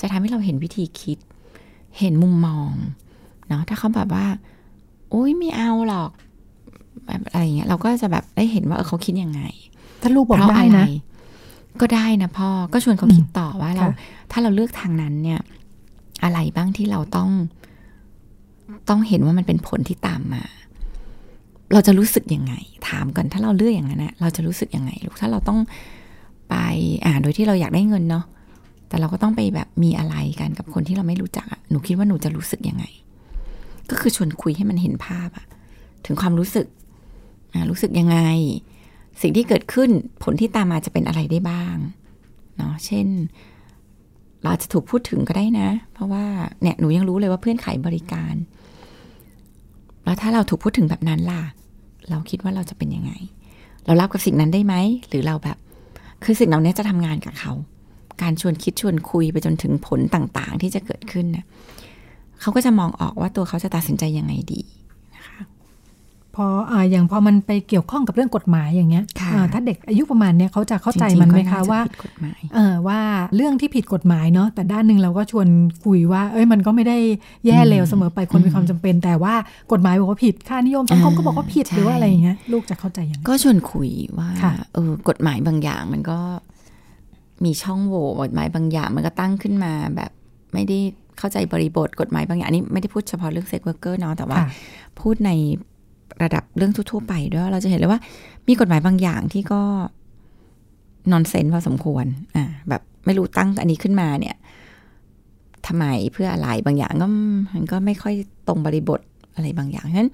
[0.00, 1.18] จะทำให้เราเห็นวิธีคิด
[1.98, 2.72] เห็นมุมมอง
[3.48, 4.26] เนาะถ้าเขาแบบว่า
[5.10, 6.10] โอ้ยไม่เอาหรอก
[7.06, 9.42] แบบอะไรเงี้ย เราก็จะแบบได้เห็นว่าเออเขาคิดยังไง
[10.02, 10.86] ถ้าลูกบอกได้นะ
[11.80, 13.96] ก็ได้นะพ่อ ก็ชวนเขาคิดต่อว่าเราค่ะ
[14.30, 15.40] ถ้าเราเลือกทางนั้นเนี่ย
[16.24, 17.30] อะไรบ้างที่เราต้อง
[18.88, 20.42] ต้องเห็นว่ามันเป็นผลที่ตามมา
[21.72, 22.54] เราจะรู้สึกยังไง
[22.88, 25.58] ถามก่อนถ้าเราเลือกอย่างนั้นนะเราจะรู้สึกยังไงลูกถ้าเราต้อง
[26.50, 26.54] ไป
[27.04, 28.24] อ่า โดยที่เราอยากได้เงินเนาะ
[28.88, 32.84] แต่เราก็ต้องไปแบบมีอะไรกันกับคนที่เราไม่รู้จักอะหนูคิดว่าหนูจะรู้สึกยังไง
[33.90, 35.46] ก็คือชวนคุยให้มันเห็นภาพอะ
[36.06, 36.66] ถึงความรู้สึก
[37.52, 38.18] อ่ารู้สึกยังไง
[39.22, 39.90] สิ่งที่เกิดขึ้น
[40.22, 41.76] ผลที่ตามมาจะเป็นอะไรได้บ้าง
[42.56, 43.06] เนาะเช่น
[44.42, 46.24] เราจะถูกพูดถึงก็ได้นะ เพราะว่า
[46.62, 48.34] เนี่ยหนูยังรู้เลยว่าเพื่อนขายบริการ
[50.04, 51.42] แล้วถ้าเราถูกพูดถึงแบบนั้นล่ะ
[52.10, 53.12] เราคิดว่าเราจะเป็นยังไง
[53.86, 54.74] เรารับกับสิ่งนั้นได้ไหม
[55.08, 55.56] หรือเราแบบ
[56.24, 57.52] คือสิ่งเหล่านี้จะทำงานกับเขา
[58.22, 61.46] การชวนคิดชวนคุยไปจนถึงผลต่างๆ ที่จะเกิดขึ้นเนี่ย
[62.40, 64.60] เขาก็จะมองออกว่าตัวเขาจะตัดสินใจยังไงดี
[66.38, 73.00] พออ่าอย่างพอมันไปเกี่ยวข้องกับเรื่องกฎหมายอย่างเงี้ยค่ะอ่าถ้าเด็กอายุประมาณเนี้ยเขาจะเข้าใจจริงๆมันไหมก็คะน่จว่าผิดกฎหมายเออว่า
[73.36, 75.48] เรื่องที่ผิดกฎหมายเนาะแต่ด้านหนึ่งเราก็ชวน
[75.84, 76.98] คุยว่า เอ้ยมันก็ไม่ได้
[77.46, 79.34] แย่เลวเสมอไปคนมีความจำเป็น แต่ว่า
[79.72, 86.18] กฎหมายบอกว่าผิดค่านิยมสังคมก็บอกว่าผิดใช่หรือว่าอะไรอย่างเงี้ยลูกจะเข้าใจยังไงก็ชวนคุยว่าค่ะเออกฎหมายบางอย่างมันก็
[87.44, 90.10] มีช่องโหว่กฎหมายบางอย่างมันก็ตั้งขึ้นมาแบบ
[90.54, 90.78] ไม่ได้
[91.18, 94.48] เข้าใจบริบทกฎหมายบางอย่างอันนี้ไม่ได้พูดเฉพาะเรื่อง sex worker เนาะแต่ว่าค่ะ
[95.00, 95.30] พูดใน
[96.22, 98.00] ระดับเรื่องทั่วๆไปด้วยเราจะเห็นเลยว่า
[98.48, 99.60] มีกฎหมายบางอย่างที่ก็
[101.10, 102.06] nonsense พอสมควร
[102.36, 104.36] อ่าแบบไม่รู้ตั้งอันนี้ขึ้นมาเนี่ย
[105.66, 107.06] ทำไมเพื่ออะไรบางอย่างก็
[107.54, 108.14] มันก็ไม่ค่อย
[108.48, 109.00] ตรงบริบท
[109.34, 110.10] อะไรบางอย่างฉะนั้น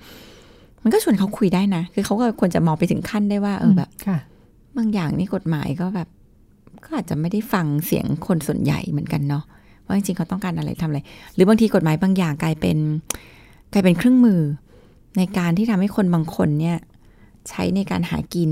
[0.82, 4.18] มันก็ชวนเขาคุยได้นะ คือเขาก็ควรจะมองไปถึงขั้นได้ว่า เออแบบค่ะ
[4.76, 6.08] บางอย่างนี่กฎหมายก็แบบ
[6.84, 9.44] ก็อาจจะไม่ได้ฟังเสียงคนส่วนใหญ่เหมือนกันเนาะ
[9.86, 11.00] ว่าจริงๆเขาต้องการอะไรทำอะไร
[11.34, 12.76] หรือบางทีกฎหมายบางอย่างกลายเป็น
[13.72, 14.40] กลายเป็นเครื่องมือ
[15.18, 16.78] ในการที่ทำให้คนบางคนเนี่ย
[17.48, 18.50] ใช้ในการหากิน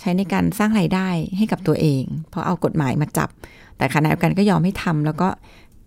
[0.00, 3.28] ใช้ในการสร้างรายได้ให้กับตัวเอง เพราะเอากฎหมายมาจับ
[3.76, 5.28] แต่ขณะเดียวกันก็ยอมให้ทำแล้วก็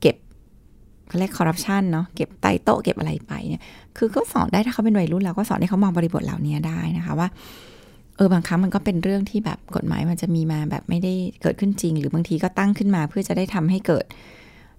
[0.02, 0.16] เก็บ
[1.08, 3.62] เขาเรียกคอร์รัปชันเนาะเก็บไตโต๊ะเก็บอะไรไปเนี่ย
[3.98, 7.28] คือก็สอนได้ถ้าเขาเป็นวัยรุ่นแล้วก็สอนให้เขามองบริบทเหล่านี้ได้นะคะว่า
[8.16, 14.06] เออบางครั้งมันก็เป็นเรื่องที่แบบกฎหมายมันจะมีมาแบบไม่ได้เกิดขึ้นจริง หรือบางทีก็ตั้งขึ้นมาเพื่อจะได้ทำให้เกิด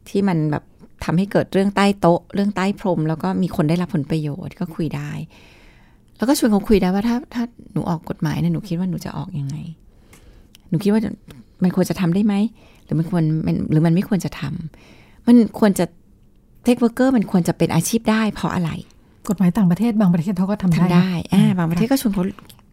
[0.09, 0.65] ที่มันแบบ
[1.05, 5.11] ทำให้เกิดเรื่องใต้โต๊ะ เรื่องใต้พรม แล้วก็มีคนได้รับผลประโยชน์ก็คุยได้
[6.17, 9.57] แล้วก็ชวนเขาคุยได้ว่าถ้าถ้าหนูออกกฎหมายเนี่ยหนูคิดว่าหนูจะออกยังไง
[10.69, 11.01] หนูคิดว่า
[11.63, 12.35] มันควรจะทำได้ไหม
[12.85, 15.85] หรือมันควรมันหรือมันไม่ควรจะทำมันควรจะ
[16.65, 18.71] เทคเวอร์เกอร์มันควรจะเป็นอาชีพได้ เพราะอะไร
[19.29, 22.25] กฎหมายต่างประเทศบางประเทศเขาก็ทำได้ทำได้นะอ่าบางประเทศก็ชวนเขา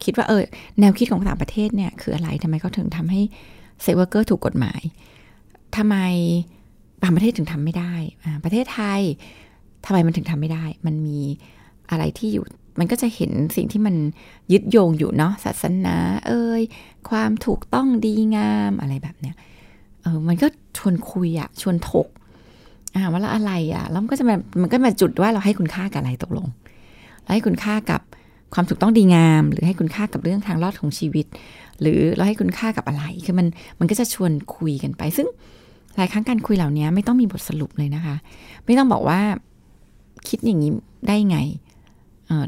[0.03, 0.41] คิดว่าเออ
[0.79, 3.21] แนวคิดของต่างประเทศเนี่ยคืออะไรทำไมเขาถึงทำให้
[3.81, 4.81] เซ็กเวอร์เกอร์ถูกกฎหมาย
[5.75, 5.95] ทำไม
[7.01, 7.93] บางประเทศถึงทำไม่ได้
[8.43, 9.01] ประเทศไทย
[9.85, 11.19] ทำไมมันถึงทำไม่ได้ มันมี
[11.89, 12.45] อะไรที่อยู่
[12.79, 13.95] มันก็จะเห็นสิ่งที่มัน
[14.51, 15.95] ยึดโยงอยู่เนาะ ศาสนา
[16.27, 16.61] เอ่ย
[17.09, 19.35] ความถูกต้องดีงามอะไรแบบเนี้ย
[20.01, 22.07] เออ มันก็ชวนคุยอะชวนถก
[22.95, 26.47] อ่าว่าแล้วอะไรอะแล้วมันก็จะมามันก็มาจุดว่าเราให้คุณค่ากับอะไรตกลง
[27.23, 28.01] เราให้คุณค่ากับ
[28.53, 31.25] ความถูกต้องดีงาม หรือให้คุณค่ากับเรื่องทางรอดของชีวิต
[31.81, 33.47] หรือเราให้คุณค่ากับอะไร คือมัน
[33.79, 35.27] มันก็จะชวนคุยกันไป ซึ่ง
[35.97, 38.15] หลายครั้งการคุยเหล่านี้ไม่ต้องมีบทสรุปเลยนะคะ
[38.65, 39.19] ไม่ต้องบอกว่า
[40.27, 40.71] คิดอย่างนี้
[41.07, 41.37] ได้ไง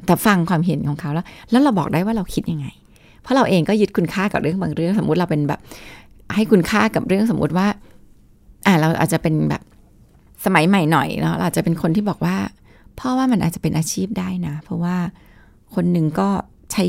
[0.05, 2.67] แต่ฟังความเห็นของเขาแล้ว แล้วเราบอกได้ว่าเราคิดยังไง
[3.21, 5.59] เพราะเราเองก็ยึดคุณค่ากับเรื่องบางเรื่อง สมมุติเราเป็นแบบ
[6.35, 7.67] ให้คุณค่ากับเรื่องสมมุติว่า
[8.67, 9.61] อ่าเราอาจจะเป็นแบบ
[10.45, 12.37] สมัยใหม่หน่อยเนาะเราอาจจะเป็นคนที่บอกว่า
[12.99, 14.95] พราะว่ามันอาจจะเป็นอาชีพได้นะ เพราะว่า
[15.75, 16.29] คนหนึ่งก็
[16.71, 16.83] ใช้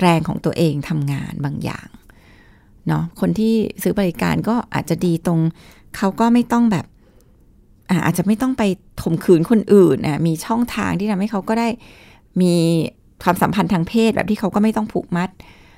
[0.00, 1.88] แรงของตัวเองทำงานบางอย่าง
[2.88, 5.40] เนาะคนที่ซื้อบริการก็อาจจะดีตรง
[5.96, 6.86] เขาก็ไม่ต้องแบบ
[8.04, 8.62] อาจจะไม่ต้องไป
[9.02, 11.68] ข่มขืนคนอื่นนะมีช่องทางที่ทำให้เขาก็ได้
[12.40, 12.54] มี
[13.22, 15.30] ความสัมพันธ์ทางเพศแบบที่เขาก็ไม่ต้องผูกมัด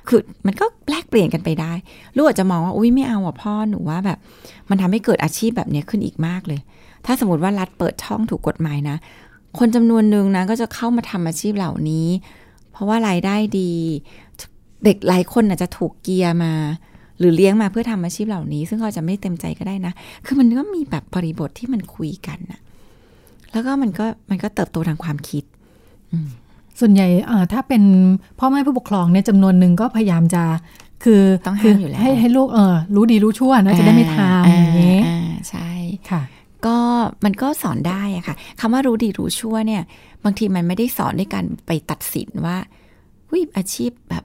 [0.09, 1.73] คือมันก็แลกเปลี่ยนกันไปได้
[2.17, 4.19] ลูกอาจจะมองว่าอุ้ยไม่เอาอะพ่อหนูว่าแบบ
[4.71, 6.61] มันทำให้เกิดอาชีพแบบนี้ขึ้นอีกมากเลย
[7.07, 8.97] ถ้าสมมติว่ารัฐเปิดช่องถูกกฎหมายนะ
[9.59, 12.09] คนจำนวนหนึ่งนะก็จะเข้ามาทำอาชีพเหล่านี้
[12.71, 13.73] เพราะว่ารายได้ดี
[14.85, 16.53] เด็กหลายคนอาจจะถูกเกียร์มา
[17.19, 19.93] หรือเลี้ยงมาเพื่อทำอาชีพเหล่านี้ ซึ่งเขาจะไม่เต็มใจก็ได้นะ
[20.27, 22.61] คือมันก็มีแบบบริบทที่มันคุยกันนะ
[23.53, 25.45] แล้วก็มันก็มันก็เติบโตทางความคิด
[26.81, 27.83] ส่วนใหญ่เอ่อถ้าเป็น
[28.39, 30.43] พ่อแม่ผู้ปกครองเนี่ยจำนวนหนึ่งก็พยายามจะ
[31.05, 35.19] คือต้องคืห้ามอยู่แล้วให้ให้ลูกเออรู้ดีรู้ชั่วนะจะได้ไม่ทำอย่างนี้อ่า
[35.51, 35.71] ใช่
[36.11, 36.23] ค่ะ
[36.67, 36.77] ก็
[37.25, 39.83] มันก็สอนได้อะค่ะคำว่ารู้ดีรู้ชั่วเนี่ย
[40.25, 42.57] บางทีมันไม่ได้สอนด้วยการไปตัดสินว่า
[43.33, 44.25] วิอาชีพแบบ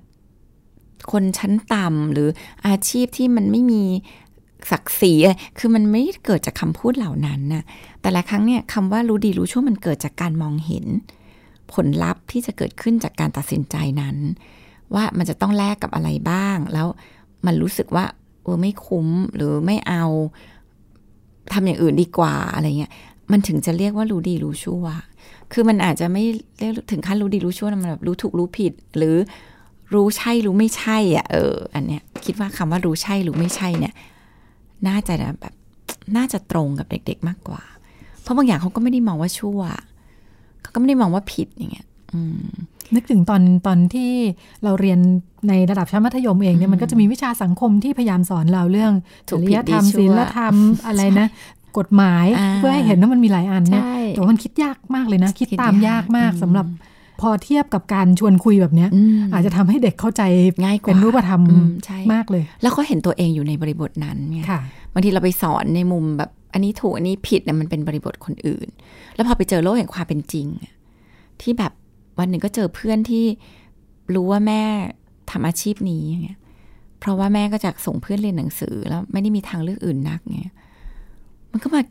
[1.12, 2.30] คนชั้นต่ำหรือ
[2.68, 3.84] อาชีพที่มันไม่มี
[4.72, 5.14] ศักดิ์ศรี
[5.58, 7.64] คือมันไม่เกิดจากคำพูดเหล่านั้นน่ะ
[8.02, 10.86] แต่ละครั้งเนี่ยคำว่ารู้ดีรู้ชั่วมันเกิดจากการมองเห็น
[11.74, 14.16] ผลลัพธ์ที่จะเกิดขึ้นจากการตัดสินใจนั้น
[14.96, 16.88] ว่ามันจะต้องแลกกับอะไรบ้าง แล้ว
[17.46, 18.06] มันรู้สึกว่า
[18.46, 20.04] อไม่คุ้มหรือไม่เอา
[21.54, 22.92] ทำอย่างอื่นดีกว่าอะไรเงี้ย
[23.32, 24.86] มันถึงจะเรียกว่ารู้ดีรู้ชั่ว
[25.52, 26.24] คือมันอาจจะไม่
[26.60, 29.16] เรียกถึงขั้นรู้ดีรู้ชั่วนะมันแบบรู้ถูกรู้ผิด หรือ
[29.94, 33.94] รู้ใช่รู้ไม่ใช่อะเออ อันเนี้ยคิดว่าคำว่ารู้ใช่รู้ไม่ใช่เนี่ย
[34.88, 35.54] น่าจะแบบ
[36.18, 37.64] น่าจะตรงกับเด็ก ๆมากกว่า
[38.22, 39.62] เพราะบางอย่างเขาก็ไม่ได้มองว่าชั่ว
[40.62, 42.44] เขาก็ไม่ได้มองว่าผิดอย่างเงี้ยอืม
[42.96, 44.12] นึกถึงตอนตอนที่
[44.64, 45.00] เราเรียน
[45.48, 48.94] ในระดับชั้นมัธยมเองเนี่ยมันก็จะมีวิชาสังคมที่พยายามสอนเราเรื่อง
[49.30, 50.56] ถูจกริผิดยธรรมดีชั่วศีลธรรม
[50.88, 51.28] อะไรนะ
[51.78, 56.66] กฎหมายอ่าเพื่อให้เห็นว่ามันมีหลายอันเนี่ยใช่แต่ว่ามันคิดยากมากเลยนะ คิดคิดตามยากยากมากอืมสำหรับ
[57.22, 60.22] พอเทียบกับการชวนคุยแบบเนี้ยอืมอาจจะทำให้เด็กเข้าใจ
[60.64, 64.62] ง่ายกว่าเป็นรูปธรรมอืมใช่มากเลย แล้วก็เห็นตัวเองอยู่ในบริบทนั้นไงค่ะ
[64.94, 68.68] บางทีเราไปสอนในมุมแบบอันนี้ถูกอันนี้ผิดเนี่ยมันเป็นบริบทคนอื่น
[69.16, 70.74] แล้วพอไปเจอโลกแห่งความเป็นจริงอะ
[71.42, 71.72] ที่แบบ
[72.20, 73.26] วันหนึ่งก็เจอเพื่อนที่
[74.14, 74.64] รู้ว่าแม่
[75.32, 76.40] ทำอาชีพนี้อย่างเงี้ย
[77.00, 80.56] เพราะว่าแม่ก็จากส่งเพื่อนเรียนหนังสือแล้วไม่ได้มีทางเลือกอื่นนักเงี้ย
[81.52, 81.82] มันก็มา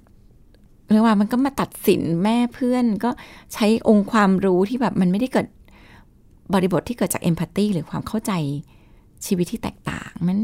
[0.92, 3.10] เรียกว่ามันก็มาตัดสินแม่เพื่อนก็
[3.54, 5.46] ใช้องค์ความรู้ที่แบบมันไม่ได้เกิด
[6.54, 8.32] บริบทที่เกิดจากเอมพัตตีหรือความเข้าใจ
[9.26, 10.38] ชีวิตที่แตกต่างมัน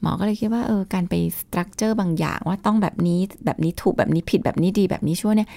[0.00, 5.48] หมอก็เลยคิดว่าเออการไปสตรัคเจอร์บางอย่างว่าต้องแบบนี้แบบนี้ถูกแบบนี้ผิดแบบนี้ดีแบบนี้ชั่วเนี่ย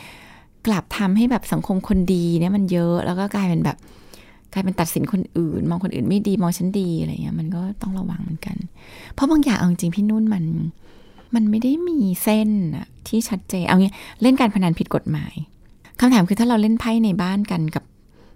[0.67, 3.77] กลับทำให้แบบสังคมคนดีเนี่ยมันเยอะแล้วก็กลายเป็นแบบ
[4.53, 8.57] กลายเป็นตัดสินคนอื่น มองคนอื่นไม่ดีมองฉันดีอะไรเงี้ยมันก็ต้องระวังเหมือนกัน
[9.13, 10.43] เพราะบางอย่างเอาจริงพี่นุ่นมัน
[11.35, 12.49] มันไม่ได้มีเส้น
[13.07, 15.33] ที่ชัดเจน เอางี้เล่นการพนันผิดกฎหมาย
[15.99, 17.83] คำถามคือถ้าเราเล่นไพ่ในบ้านกันกับ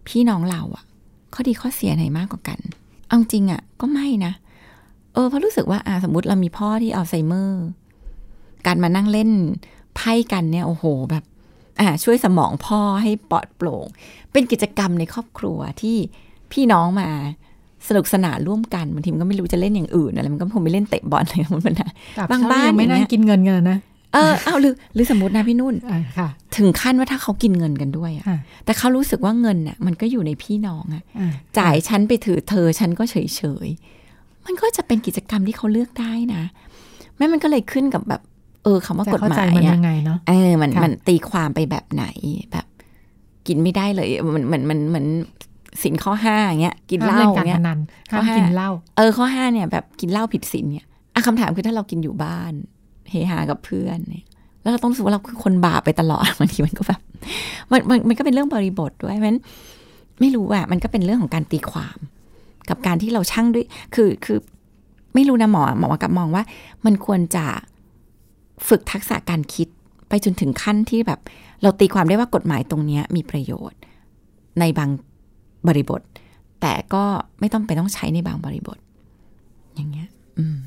[0.07, 0.83] พี่น้องเราอะ
[1.33, 2.59] ข้อดีข้อเสียไหนมากกว่ากัน
[3.07, 4.33] เอาจริงอะก็ไม่นะ
[5.13, 7.63] เออเพราะรู้สึกว่าอ่าสมมติเรามีพ่อที่อัลไซเมอร์
[8.65, 9.31] การมานั่งเล่น
[9.95, 11.23] ไพ่กันเนี่ยโอ้โหแบบ
[11.79, 13.85] อ่าช่วยสมองพ่อให้ปลอดโปร่ง
[14.31, 15.97] เป็นกิจกรรมในครอบครัวที่
[16.51, 17.09] พี่น้องมา
[17.87, 21.89] สนุกสนานร่วมกันบางทีมันก็ไม่รู้จะเล่นอย่างอื่นอะไรมันก็คงไม่เล่นเตะบอลอะไรของมันนะ
[22.31, 23.79] บางบ้านไม่นั่องย่างเงี้ยกินเงินกันนะ
[24.13, 26.27] เออเอาหรือหรือสมมตินะพี่นุ่นอ่าค่ะ
[26.57, 36.43] ถึงขั้นว่าถ้าเขากินเงินกันด้วยอะค่ะแต่เขารู้สึกว่าเงินน่ะ มันก็อยู่ในพี่น้องอะอ่าจ่ายฉันไปถือเธอฉันก็เฉยเฉยๆมันก็จะเป็นกิจกรรมที่เขาเลือกได้นะ
[37.17, 38.21] แม่มันก็เลยขึ้นกับแบบ
[38.63, 42.05] เออคำว่าจะกฎเข้าหมาใจยมันอะยังไงเนาะเออมันค่ะมันตีความไปแบบไหน
[42.51, 42.65] แบบ
[43.47, 45.07] กินไม่ได้เลยมันเหมือนมันเหมือน
[45.83, 47.79] สินข้อห้าอย่างเงี้ยกินเหล้าห้มล่นการเงี้พยนัน
[48.11, 52.53] ข้อห้ามห้ากินเหล้าเออข้อห้าเนี่ยแบบกินเหล้าผิดศีลเนี่ยอะคำถามคือถ้าเรากินอยู่บ้าน
[53.09, 54.25] เฮฮากับเพื่อนเนี่ย
[54.61, 57.01] แล้วเราต้องรู้สึกว่าเราคือคนบาปไปตลอดบางทีมันก็แบบ
[57.71, 59.39] มันมันมันก็เป็นเรื่องบริบทด้วยเพราะฉะนั้น
[60.19, 61.97] ไม่รู้อะมันก็เป็นเรื่องของการตีความ
[62.69, 63.65] กับการที่เราช่างด้วย
[63.95, 64.37] คือคือ
[65.13, 66.43] ไม่รู้นะหมอหมอกับมองว่า
[66.85, 67.45] มันควรจะ
[68.67, 69.67] ฝึกทักษะการคิด
[70.09, 71.19] ไปจนถึงขั้นที่แบบ
[71.61, 73.79] เราตีความได้ว่ากฎหมายตรงเนี้ยมีประโยชน์
[74.59, 74.89] ในบาง
[75.67, 76.01] บริบท
[76.61, 77.03] แต่ก็
[77.39, 78.77] ไม่ต้องไปต้องใช้ในบางบริบท
[79.75, 80.09] อย่างเงี้ย
[80.39, 80.59] อืม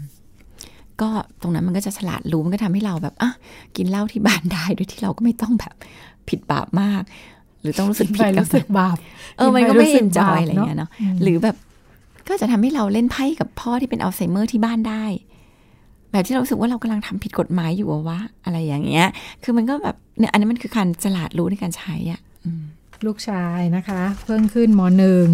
[1.01, 1.09] ก็
[1.43, 3.33] ตรงนั้นมันก็จะฉลาดรู้มันก็ทำให้เราแบบอะ
[3.77, 5.75] กินเหล้าที่บ้านได้โดยที่เราก็ไม่ต้องแบบ
[6.29, 7.03] ผิดบาปมาก
[7.63, 8.97] หรือต้องรู้สึกผิดไปกับรู้สึกบาป
[9.37, 11.57] เออมันก็ไม่รู้สึเอนจอยบาปอะไรเงี้ยเนาะอืมหรือแบบ
[12.29, 15.05] ก็จะทำให้เราเล่นไพ่กับพ่อที่เป็นอัลไซเมอร์ที่บ้านได้
[16.11, 19.07] แบบที่เรารู้สึกว่าเรากำลังทำผิดกฎหมายอยู่อะวะอะไรอย่างเงี้ย
[19.43, 22.63] คือมันก็แบบเนี่ยอันนี้มันคือการฉลาดรู้ในการใช้อะอืม
[23.07, 25.27] ลูกชายนะคะ เพิ่งขึ้นมหนึ่ง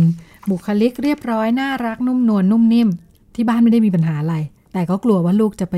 [0.51, 2.89] บุคลิกเรียบร้อยน่ารักนุ่มนวลนุ่มนิ่ม
[3.35, 4.37] ที่บ้านไม่ได้มีปัญหาอะไร
[4.73, 5.75] แต่ก็กลัวว่าลูกจะไป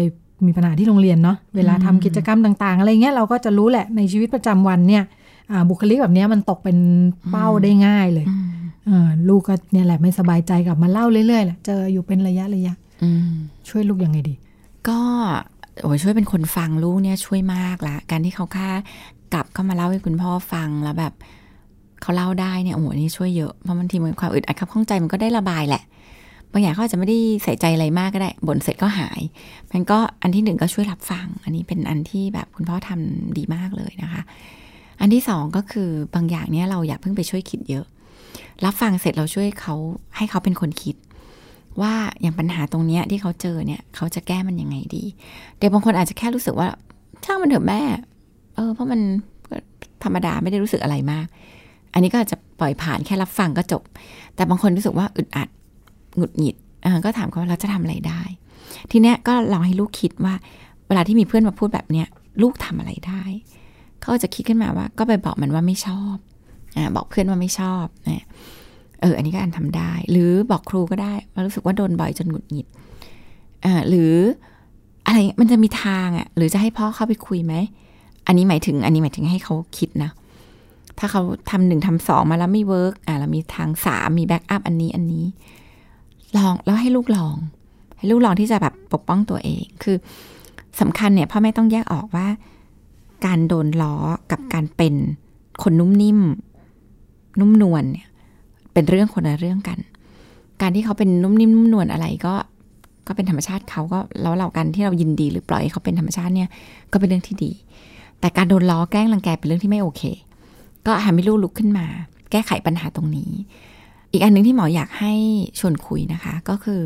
[0.47, 5.03] มีปัญหาที่โรงเรียนเนาะเวลาทำกิจกรรมต่างๆ อะไรเงี้ยเราก็จะรู้แหละในชีวิตประจำวันเนี่ย
[5.51, 6.79] อ่าบุคลิกแบบเนี้ยมันตกเป็น
[7.31, 8.47] เป้าได้ง่ายเลยอืม
[8.87, 13.35] เออลูกก็เนี่ยแหละไม่สบายใจกลับมาเล่าเรื่อยๆแหละเจออยู่เป็นระยะระยะอืม
[13.69, 14.35] ช่วยลูกยังไงดี
[14.89, 14.99] ก็
[15.83, 18.69] โอ้ยช่วยเป็นคนฟังลูกเนี่ยช่วยมากละการที่เขาค่า
[19.33, 21.13] กลับเข้ามาเล่าให้คุณพ่อฟังแล้วแบบ
[22.03, 25.83] เขาเล่าได้เนี่ยโอ้โหนี่ช่วยเยอะเพราะบางทีมันความอึดอัดขับข้องใจมันก็ได้ระบายแหละ
[26.53, 29.21] บางอย่างเขาอาจจะไม่ได้ใส่ใจอะไรมากก็ได้บ่นเสร็จก็หาย
[29.73, 34.23] มันก็อันที่หนึ่งก็ช่วยรับฟัง อันนี้เป็นอันที่แบบคุณพ่อทำดีมากเลยนะคะ
[35.01, 37.85] อันที่สองก็คือบางอย่างเนี่ยเราอย่าเพิ่งไปช่วยคิดเยอะ
[38.65, 39.75] รับฟังเสร็จเราช่วยเขา
[40.17, 40.97] ให้เขาเป็นคนคิด
[41.81, 45.05] ว่าอย่างปัญหาตรงเนี้ยที่เขาเจอเนี่ยเขาจะแก้มันยังไงดี
[45.59, 46.69] เด็กบางคนอาจจะแค่รู้สึกว่า
[47.25, 47.81] ช่างมันเถอะแม่
[48.55, 49.01] เออเพราะมัน
[50.05, 51.27] ธรรมดาไม่ได้รู้สึกอะไรมาก
[51.97, 53.83] อันนี้ก็อาจจะปล่อยผ่านแค่รับฟังก็จบ
[54.35, 55.49] แต่บางคนรู้สึกว่าอึดอัด
[56.17, 56.57] หงุดหงิด
[57.05, 58.23] ก็ถามเขาว่าเราจะทำอะไรได้
[58.91, 60.35] ทีเนี้ยก็ลองให้ลูกคิดว่า
[60.89, 62.07] เวลาที่มีเพื่อนมาพูดแบบเนี้ย
[62.43, 63.23] ลูกทำอะไรได้
[64.01, 66.17] เขาจะคิดขึ้นมาว่า ก็ไปบอกมันว่าไม่ชอบ
[66.77, 67.85] อบอกเพื่อนว่าไม่ชอบ
[68.15, 68.27] เนี่ย
[69.01, 72.67] เออ อันนี้ก็อันทำได้ หรือบอกครูก็ได้ว่ารู้สึกว่าโดนบ่อยจนหงุดหงิด
[73.65, 74.15] อ่าหรือ
[75.07, 77.55] อะไรมันจะมีทางอะ่ะ หรือจะให้พ่อเข้าไปคุยไหม
[78.27, 80.11] อันนี้หมายถึง อันนี้หมายถึงให้เขาคิดนะ
[80.99, 85.25] ถ้าเขาทำหนึ่งทำสองมาแล้วไม่ work อะเรามีทางสามมี backup อันนี้อันนี้
[86.37, 87.37] ลองแล้วให้ลูกลอง
[87.99, 89.97] ให้ลูกลองที่จะแบบปกป้องตัวเอง คือ
[90.81, 92.27] สำคัญเนี่ยพ่อแม่ต้องแยกออกว่า
[93.27, 93.95] การโดนล้อ
[94.31, 94.95] กับการเป็น
[95.63, 96.21] คนนุ่มนิ่ม
[97.41, 98.09] นุ่มนวลเนี่ย
[98.73, 99.79] เป็นเรื่องคนละเรื่องกัน
[100.61, 102.35] การที่เขาเป็นนุ่มนิ่มนุ่มนวลอะไรก็
[103.07, 106.49] ก็เป็นธรรมชาติเขาก็แล้วเรากันที่เรายินดีหรือปล่อยให้เขาเป็นธรรมชาติเนี่ย
[106.93, 107.53] ก็เป็นเรื่องที่ดี
[108.21, 110.03] แต่การโดนล้อแกล้งรังแกเป็นเรื่องที่ไม่โอเค
[110.87, 111.87] ก็ทำให้ลูกลุกขึ้นมา
[112.31, 113.31] แก้ไขปัญหาตรงนี้
[114.13, 115.13] อีกอันหนึ่งที่หมออยากให้
[115.59, 116.83] ชวนคุยนะคะ ก็คือ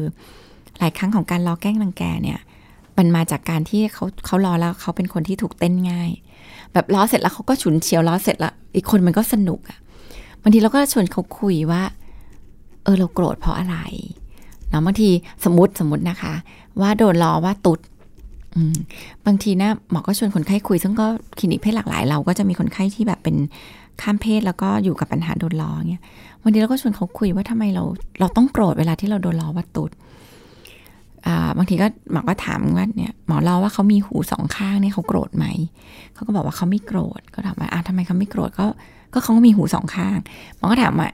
[0.78, 2.38] หลายครั้งของการล้อแกล้งรังแกเนี่ย
[2.98, 6.10] มันมาจากการที่เขาเขาล้อแล้วเขาเป็นคนที่ถูกเต้นง่าย
[6.72, 9.78] แบบล้อเสร็จแล้วเขาก็ฉุนเฉียวล้อเสร็จแล้วอีกคนมันก็สนุกอะ
[10.42, 11.82] บางทีเราก็ชวนเขาคุยว่า
[12.84, 13.76] เออเราโกรธเพราะอะไร
[14.68, 15.10] เนาะบางที
[15.44, 16.34] สมมติสมมตินะคะ
[16.80, 17.80] ว่าโดนล้อว่าตุด
[19.26, 21.06] บางทีนะหมอก็ชวนคนไข้คุย ซึ่งก็
[21.38, 23.36] คลินิกเพศหลากหลายเราก็จะมีคนไข้ที่แบบเป็น
[24.02, 26.02] ข้ามเพศแล้วก็อยู่กับปัญหาโดนล้อเงี้ย
[26.44, 27.84] วันนี้เราก็ชวนเขาคุยว่าทำไมเรา
[28.20, 29.90] เราต้องโกรธเวลาที่เราโดนล้อว่าตุด
[31.26, 35.46] อ่าบางทีก็หมอก็ถามว่าเนี่ยหมอเล่าว่าเขามีหูสองข้างเนี่ยเขาโกรธไหม
[36.14, 38.66] เขาก็บอกว่าเขาไม่โกรธก็ถามว่าอ่าทำไมเขาไม่โกรธก็
[39.12, 40.18] ก็เขาก็มีหูสองข้าง
[40.56, 41.08] หมอก็ถามว่า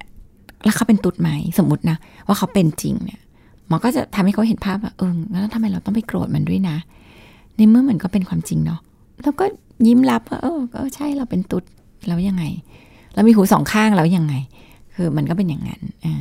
[0.65, 1.97] แล้วเขาเป็นตุดไหมสมมตินะ
[2.27, 3.21] ว่าเขาเป็นจริงเนี่ย
[3.69, 6.77] หมอก็จะทำให้เขาเห็นภาพว่าเออแล้วทำไมเราต้องไปโกรธมันด้วยนะ
[7.57, 8.81] ในเมื่อมันก็เป็นความจริงเนาะ
[9.23, 9.45] แล้วก็
[9.87, 11.65] ยิ้มรับว่าเออก็ใช่เราเป็นตุด
[12.07, 12.45] แล้วยังไง
[13.15, 14.35] เรามีหูสองข้างแล้วยังไง
[14.95, 16.15] คือมันก็เป็นอย่างนั้นอ่า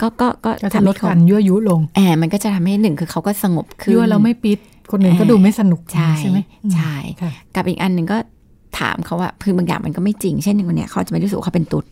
[0.00, 4.58] ก็ก็ก็ก็จะทำลให้ดเขาการยั่วยุลงแอบมันก็จะทำให้หนึ่งคือเขาก็สงบขึ้นยั่วเราไม่ปิด
[4.90, 6.38] คนอื่นก็ดูไม่สนุกใช่ใช่ไหม
[6.74, 8.16] ใช่ค่ะกับอีกอันหนึ่งก็
[8.80, 11.84] ถามเขาว่าคือบางอย่างมันก็ไม่จริง เช่นอย่างวันเนี้ยเขาจะไม่รู้สึกว่าเขาเป็นตุด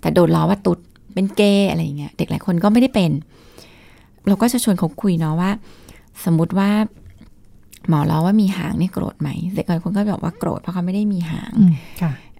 [0.00, 0.78] แต่โดนล้อว่าตุด
[1.14, 3.10] เป็นเกย์อะไรอย่างเงี้ยเด็กหลายคนก็ไม่ได้เป็น
[4.28, 5.50] เราก็จะชวนเขาคุยเนาะว่า
[6.24, 6.70] สมมุติว่า
[7.88, 11.72] หมอล้อว่ามีหางเนี่ยโกรธไหมเด็กหลายคนก็บอกว่าโกรธเพราะเขาไม่ได้มีหางอืม
[12.02, 12.31] ค่ะอ่า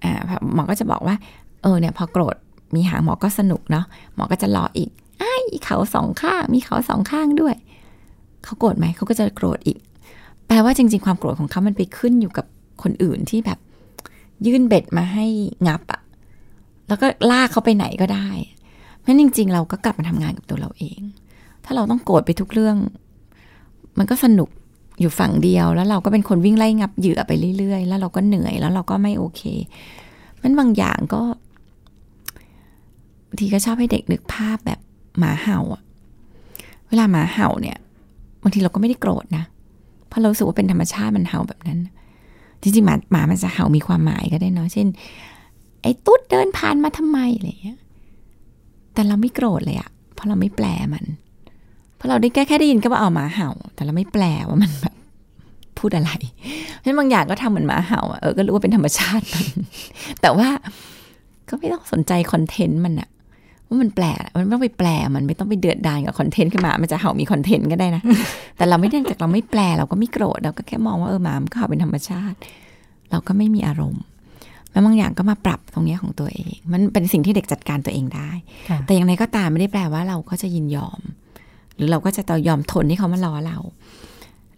[0.55, 1.17] หมอก็จะบอกว่า
[1.63, 2.37] เออเนี่ยพอโกรธ
[2.75, 3.85] มีหางหมอก็สนุกเนาะ
[4.15, 7.55] หมอก็จะล้ออีกไอ้ายเขาสองข้าง มีเขาสองข้างด้วย
[8.45, 9.79] เขาโกรธไหมเขาก็จะโกรธอีก
[10.47, 12.47] แปลว่าจริง ๆ ความโกรธของเขามันไปขึ้นอยู่กับ
[12.83, 13.59] คนอื่นที่แบบ
[14.47, 15.27] ยื่นเบ็ดมาให้
[15.67, 16.01] งับอะ
[16.89, 18.29] แล้วก็ลากเขาไปไหนก็ได้
[18.99, 21.01] เพราะจริง ๆ เราก็กลับมาทำงานกับตัวเราเอง
[21.65, 22.77] ถ้าเราต้องโกรธไปทุกเรื่อง
[23.99, 24.49] มันก็สนุก
[25.01, 29.43] อยู่ฝั่งเดียว แล้วเราก็เป็นคนวิ่งไล่งับเหยื่อไปเรื่อยๆ แล้วเราก็เหนื่อยแล้วเราก็ไม่โอเค
[30.43, 31.23] มันบางอย่างก็
[33.29, 34.81] บางทีก็ชอบให้เด็กนึกภาพแบบ
[35.19, 35.83] หมาเห่าอะ
[36.89, 37.77] เวลาหมาเห่าเนี่ย
[38.43, 39.45] บางทีเราก็ไม่ได้โกรธนะ
[40.09, 41.79] เพราะเราสึกว่าเป็นธรรมชาติมันเห่าแบบนั้น
[42.63, 44.87] จริงๆหมาหมามันจะเห่ามีความหมายก็ได้เนาะเช่น
[45.83, 47.79] ไอ้ตุ๊ดเดินผ่านมาทำไมอะไรเงี้ย
[48.95, 51.05] แต่เราไม่โกรธเลยอะเพราะเราไม่แปลมัน
[52.03, 54.95] เพราะเราได้แค่แค่ได้ยินก็ว่าเอาหมาเห่า แต่เราไม่แปลว่ามันแบบ
[55.79, 56.11] พูดอะไร
[56.79, 59.47] เพราะฉะนั้นบางอย่างก็ทำเหมือนหมาเห่าอะเออก็รู้ว่าเป็นธรรมชาติมัน
[60.23, 60.49] แต่ว่า
[61.49, 63.09] ก็ไม่ต้องสนใจคอนเทนต์มันอะ
[63.67, 68.03] ว่ามันแปลมันไม่ต้องไปแปลมันไม่ต้องไปเดือดดานกับคอนเทนต์ขึ้นมามันจะเห่ามีคอนเทนต์ก็ได้นะ
[68.57, 72.37] แต่เราไม่เนื่องจากเราไม่แปลเราก็ไม่โกรธเราก็แค่มองว่าเออหมามันก็เห่าเป็นธรรมชาติ
[73.11, 74.03] เราก็ไม่มีอารมณ์
[74.73, 78.31] แล้วบางอย่างก็มาปรับตรงเนี้ยของตัวเอง มันเป็นสิ่งที่เด็กจัดการตัวเองได้
[78.69, 81.01] ค่ะแต่อย่างไรก็ตามไม่ได้แปลว่าเราก็จะยินยอม
[81.77, 83.59] หรือเราก็จะต่อยอมทนที่เขามาล้อเรา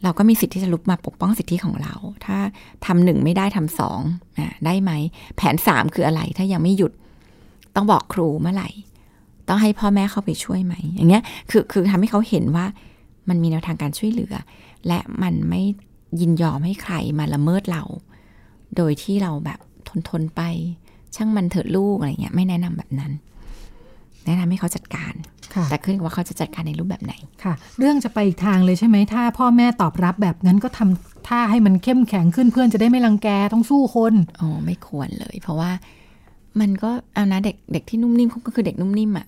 [0.02, 1.94] เราก็มีสิทธิ์ที่จะลุกมาปกป้องสิทธิของเรา
[2.24, 2.38] ถ้า
[2.86, 4.00] ทำหนึ่งไม่ได้ทำสอง
[4.38, 4.92] อะได้ไหม
[5.36, 6.92] แผนสามคืออะไร ถ้ายังไม่หยุด
[7.74, 8.70] ต้องบอกครูเมื่อไหร่
[9.48, 12.66] ต้องให้พ่อแม่เข้าไปช่วยไหม อย่างเงี้ย คือคือทำให้เขาเห็นว่า
[13.28, 14.34] มันมีแนวทางการช่วยเหลือ
[14.86, 15.62] และมันไม่
[16.20, 17.82] ยินยอมให้ใครมาละเมิดเรา
[18.76, 19.58] โดยที่เราแบบ
[19.88, 20.42] ทนทนไป
[21.14, 23.12] ช่างมันเถิดลูกอะไรเงี้ย ไม่แนะนำแบบนั้น
[24.26, 25.14] แนะนำให้เขาจัดการ
[25.70, 27.12] แต่ขึ้นกับว่าเขาจะจัดการในรูปแบบไหน
[27.45, 35.70] ค่ะ เรื่องจะไปอีกทางเลยใช่ไหมถ้า พ่อแม่ตอบรับแบบนั้นก็ทำท่าให้มันเข้มแข็งขึ้นเพื่อนจะได้ไม่รังแกต้องสู้คนโอ้ไม่ควรเลย เพราะว่า
[36.61, 39.26] มันก็เอานะเด็กเด็กที่นุ่มนิ่มเขาก็คือเด็กนุ่มนิ่มอะ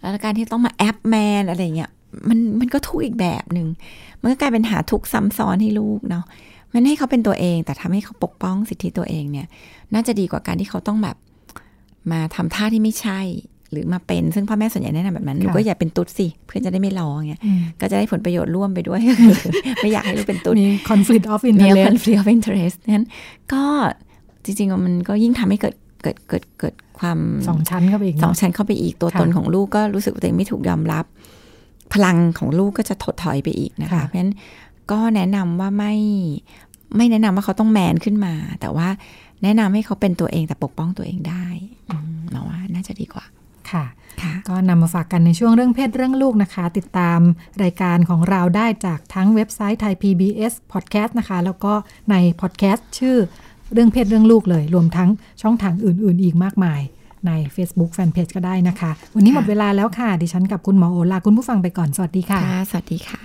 [0.00, 1.90] แล้วการที่ต้องมาแอปแมนอะไรเงี้ย
[2.28, 3.68] มันมันก็ทุกข์อีกแบบหนึ่ง
[4.20, 6.24] มันก็กลายเป็นหาทุกข์ซ้ำซ้อนให้ลูกเนาะ
[6.72, 9.46] มันให้เขาเป็นตัวเอง แต่ทำให้เขาปกป้องสิทธิตัวเองเนี่ย
[9.94, 11.16] น่าจะดีกว่าการที่เขาต้องแบบ
[12.10, 13.20] มาทำท่าที่ไม่ใช่
[13.72, 19.00] หรือมาเป็น ซึ่งพ่อแม่ส่วนใหญ่แนะนำแบบนั้นหนูก็อย่าเป็นตุ๊ดสิเพื่อนจะได้ไม่ร้องเงี้ยอืมก็จะได้ผลประโยชน์ร่วมไปด้วย
[19.82, 23.06] ไม่อยากให้ลูกเป็นตุ๊ดมี conflict of มี interest conflict of interest นั้น
[23.52, 23.64] ก็
[24.44, 27.18] จริงๆมันก็ยิ่งทำให้เกิดเกิดเกิดเกิดความ
[27.48, 31.04] สองชั้นเข้าไปอีกสองเนาะชั้นเข้าไปอีกตัวค่ะตนของลูกก็รู้สึกว่าตัวเองไม่ถูกยอมรับ
[31.92, 34.32] พลังของลูกก็จะถดถอยไปอีกนะคะค่ะเพราะฉะนั้น
[34.92, 35.94] ก็แนะนำว่าไม่
[36.96, 38.88] ไม่แนะนำว่าเขาต้องแมนขึ้นมา แต่ว่า
[39.42, 41.44] แนะนำให้เขาเป็นตัวเองแต่ปกป้องตัวเองได้
[41.90, 43.24] อืมเราว่าน่าจะดีกว่า
[43.72, 43.84] ค่ะ
[44.48, 47.20] ก็นำมาฝากกันในช่วงเรื่องเพศเรื่องลูกนะคะ ติดตาม
[47.62, 51.72] รายการของเราได้จากทั้งเว็บไซต์ไทย PBS Podcast นะคะ แล้วก็
[52.10, 53.16] ในพอดแคสต์ชื่อ
[53.72, 55.08] เรื่องเพศเรื่องลูกเลย รวมทั้ง
[55.42, 56.80] ช่องทางอื่น ๆ อีกมากมาย
[57.26, 63.20] ใน Facebook Fanpage ก็ได้นะคะ วันนี้หมดเวลาแล้วค่ะ ดิฉันกับคุณหมอโอลาคุณผู้ฟังไปก่อน สวัสดีค่ะ สวัสดีค่ะ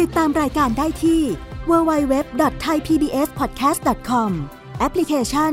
[0.00, 1.20] ติดตามรายการได้ที่
[1.70, 4.30] www.thaipbspodcast.com
[4.78, 5.52] แอปพลิเคชัน